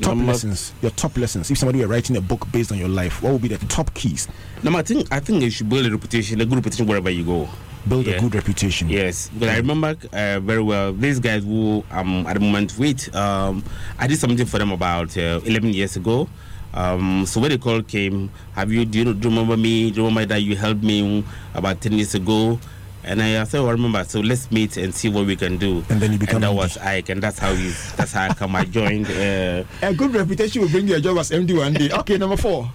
[0.00, 0.72] top Number- lessons.
[0.82, 1.50] Your top lessons.
[1.50, 3.92] If somebody were writing a book based on your life, what would be the top
[3.94, 4.28] keys?
[4.62, 7.24] no, I think I think you should build a reputation, a good reputation wherever you
[7.24, 7.48] go.
[7.88, 8.16] Build Yeah.
[8.16, 8.88] a good reputation.
[8.88, 13.14] Yes, but I remember uh, very well these guys who I'm at the moment with.
[13.14, 13.62] Um,
[13.98, 16.28] I did something for them about uh, 11 years ago.
[16.74, 19.90] Um, so when the call came, have you do you, do you remember me?
[19.90, 21.24] Do you remember that you helped me
[21.54, 22.58] about 10 years ago?
[23.08, 24.04] And I I remember.
[24.04, 25.82] So let's meet and see what we can do.
[25.88, 26.56] And then you become And that MD.
[26.56, 27.72] was Ike, and that's how you.
[27.96, 28.54] That's how I come.
[28.54, 29.06] I joined.
[29.06, 31.90] Uh, A good reputation will bring you a job as MD one day.
[31.90, 32.70] Okay, number four.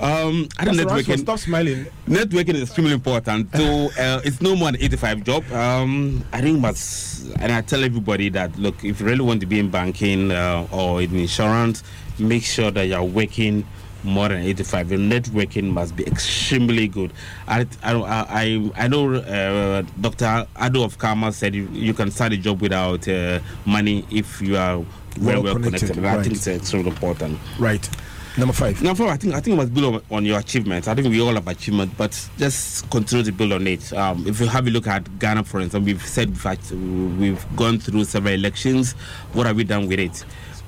[0.00, 1.18] um, I don't networking.
[1.18, 1.86] Stop smiling.
[2.08, 3.50] Networking is extremely important.
[3.56, 5.52] So uh, it's no more than 85 job.
[5.52, 9.46] Um, I think must, and I tell everybody that look, if you really want to
[9.46, 11.82] be in banking uh, or in insurance,
[12.18, 13.66] make sure that you're working
[14.04, 14.90] more than 85.
[14.92, 17.12] Your networking must be extremely good.
[17.48, 20.46] I I I, I know uh, Dr.
[20.56, 24.56] Ado of Karma said you, you can start a job without uh, money if you
[24.56, 24.84] are
[25.16, 25.92] very Well well, connected.
[25.92, 27.38] connected, And I think it's extremely important.
[27.58, 27.88] Right.
[28.36, 28.82] Number five.
[28.82, 30.88] Now, for I think I think you must build on, on your achievements.
[30.88, 33.92] I think we all have achievement, but just continue to build on it.
[33.92, 37.78] Um, if you have a look at Ghana, for instance, we've said fact we've gone
[37.78, 38.94] through several elections.
[39.34, 40.24] What have we done with it?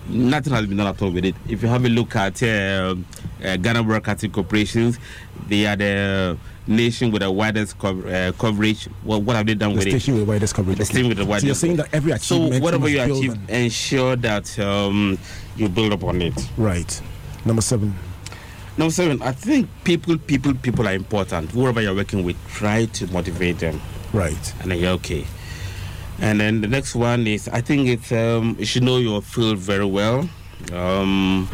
[0.09, 1.35] Nothing has been done at all with it.
[1.49, 2.95] If you have a look at uh,
[3.45, 4.99] uh, Ghana Broadcasting Corporations,
[5.49, 8.85] they are the nation with the widest co- uh, coverage.
[9.05, 9.91] What, what have they done The with it?
[9.91, 10.79] station with the widest coverage.
[10.79, 10.93] The okay.
[10.93, 11.47] station with the So widest.
[11.47, 12.55] you're saying that every achievement.
[12.55, 15.19] So whatever you achieve, ensure that um,
[15.57, 16.35] you build upon it.
[16.57, 17.01] Right.
[17.45, 17.95] Number seven.
[18.79, 21.51] Number seven, I think people, people, people are important.
[21.53, 23.81] Whoever you're working with, try to motivate them,
[24.13, 24.55] Right.
[24.61, 25.25] and then you're okay.
[26.21, 29.59] And then the next one is, I think it's um, you should know your field
[29.59, 30.29] very well.
[30.73, 31.49] Um,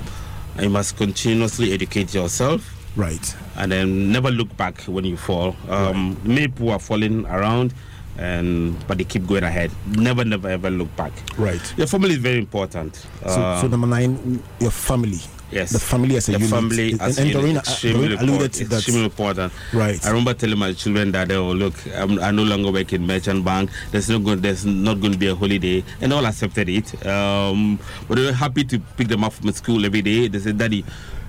[0.60, 2.62] you must continuously educate yourself,
[2.96, 3.36] Right.
[3.56, 5.56] and then never look back when you fall.
[5.68, 7.74] Um, Many people are falling around,
[8.18, 9.72] and but they keep going ahead.
[9.96, 11.12] Never, never, ever look back.
[11.36, 11.60] Right.
[11.76, 12.94] Your family is very important.
[13.26, 15.20] So, Uh, so number nine, your family.
[15.52, 15.70] Yes.
[15.70, 16.50] The family as a the unit.
[16.50, 18.76] family and, as and a unit, Doreen, uh, extremely, alluded important, to that.
[18.76, 19.52] extremely important.
[19.72, 20.04] Right.
[20.06, 23.44] I remember telling my children that, oh, look, I'm, I no longer work in merchant
[23.44, 23.70] bank.
[23.90, 27.06] There's no going, there's not going to be a holiday, and all accepted it.
[27.06, 27.78] Um,
[28.08, 30.28] but they were happy to pick them up from school every day.
[30.28, 30.84] They said, Daddy,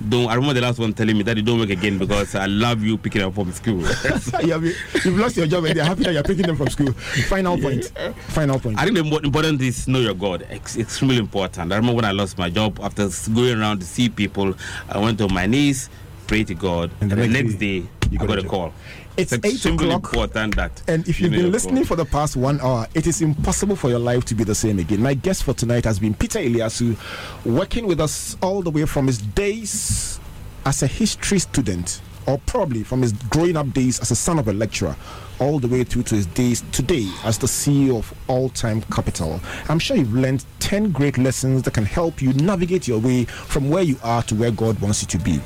[0.10, 0.28] don't.
[0.30, 2.82] I remember the last one telling me, that you don't work again because I love
[2.84, 3.80] you picking up from school.
[4.44, 6.92] you have, you've lost your job and they're happy that you're picking them from school.
[6.94, 7.86] Final point.
[8.30, 8.80] Final point.
[8.80, 10.46] I think the important is know your God.
[10.50, 11.72] Ex- extremely important.
[11.72, 14.54] I remember when I lost my job after going around to see people,
[14.90, 15.90] I went on my knees,
[16.28, 18.42] prayed to God, And and the next day, day, you I got a got a
[18.44, 18.52] job.
[18.52, 18.74] call.
[19.16, 20.06] It's eight o'clock.
[20.06, 20.82] important that.
[20.88, 23.90] And if you you've been listening for the past one hour, it is impossible for
[23.90, 25.02] your life to be the same again.
[25.02, 26.98] My guest for tonight has been Peter Iliasu,
[27.46, 30.20] working with us all the way from his days
[30.66, 34.48] as a history student, or probably from his growing up days as a son of
[34.48, 34.96] a lecturer,
[35.40, 39.40] all the way through to his days today as the CEO of All Time Capital.
[39.70, 43.70] I'm sure you've learned 10 great lessons that can help you navigate your way from
[43.70, 45.40] where you are to where God wants you to be.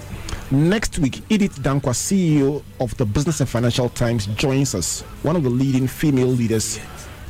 [0.50, 5.44] Next week, Edith Dankwa, CEO of the Business and Financial Times, joins us, one of
[5.44, 6.80] the leading female leaders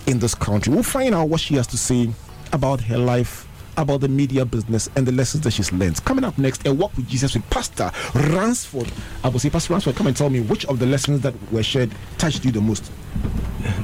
[0.06, 0.72] in this country.
[0.72, 2.10] We'll find out what she has to say
[2.54, 6.04] about her life, about the media business, and the lessons that she's learned.
[6.06, 8.92] Coming up next, a walk with Jesus with Pastor Ransford.
[9.24, 11.64] I will say, Pastor Ransford, come and tell me which of the lessons that were
[11.64, 11.90] shared
[12.20, 12.92] touched you the most.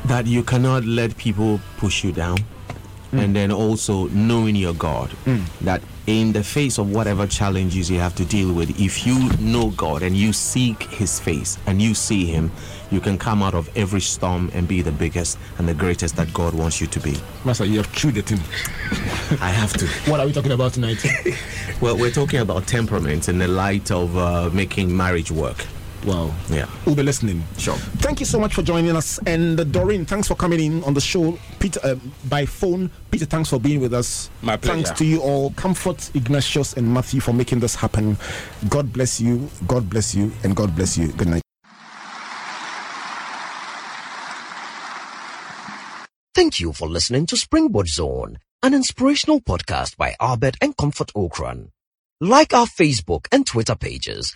[0.06, 2.38] that you cannot let people push you down
[3.12, 3.24] mm.
[3.24, 5.44] and then also knowing your god mm.
[5.62, 9.70] that in the face of whatever challenges you have to deal with if you know
[9.72, 12.52] god and you seek his face and you see him
[12.92, 16.32] you can come out of every storm and be the biggest and the greatest that
[16.34, 18.40] god wants you to be Master, you have chewed the thing.
[19.42, 21.04] i have to What are we talking about tonight?
[21.80, 25.66] well we're talking about temperament in the light of uh, making marriage work
[26.06, 26.34] wow.
[26.50, 27.44] yeah We'll be listening.
[27.58, 27.76] Sure.
[27.76, 29.20] Thank you so much for joining us.
[29.26, 31.38] And uh, Doreen, thanks for coming in on the show.
[31.60, 31.96] Peter, uh,
[32.26, 32.90] by phone.
[33.10, 34.30] Peter, thanks for being with us.
[34.42, 34.84] My pleasure.
[34.84, 35.52] Thanks to you all.
[35.52, 38.18] Comfort, Ignatius, and Matthew for making this happen.
[38.70, 39.50] God bless you.
[39.68, 40.32] God bless you.
[40.44, 41.08] And God bless you.
[41.14, 41.42] Good night.
[46.36, 51.70] Thank you for listening to Springboard Zone, an inspirational podcast by Albert and Comfort Ocran.
[52.20, 54.36] Like our Facebook and Twitter pages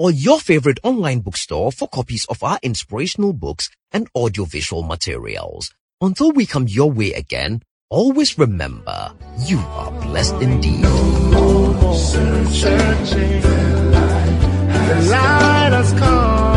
[0.00, 5.74] or your favorite online bookstore for copies of our inspirational books and audiovisual materials.
[6.00, 9.12] Until we come your way again, always remember,
[9.46, 10.80] you are blessed indeed.
[10.80, 13.42] No more searching.
[13.42, 16.49] The light has come.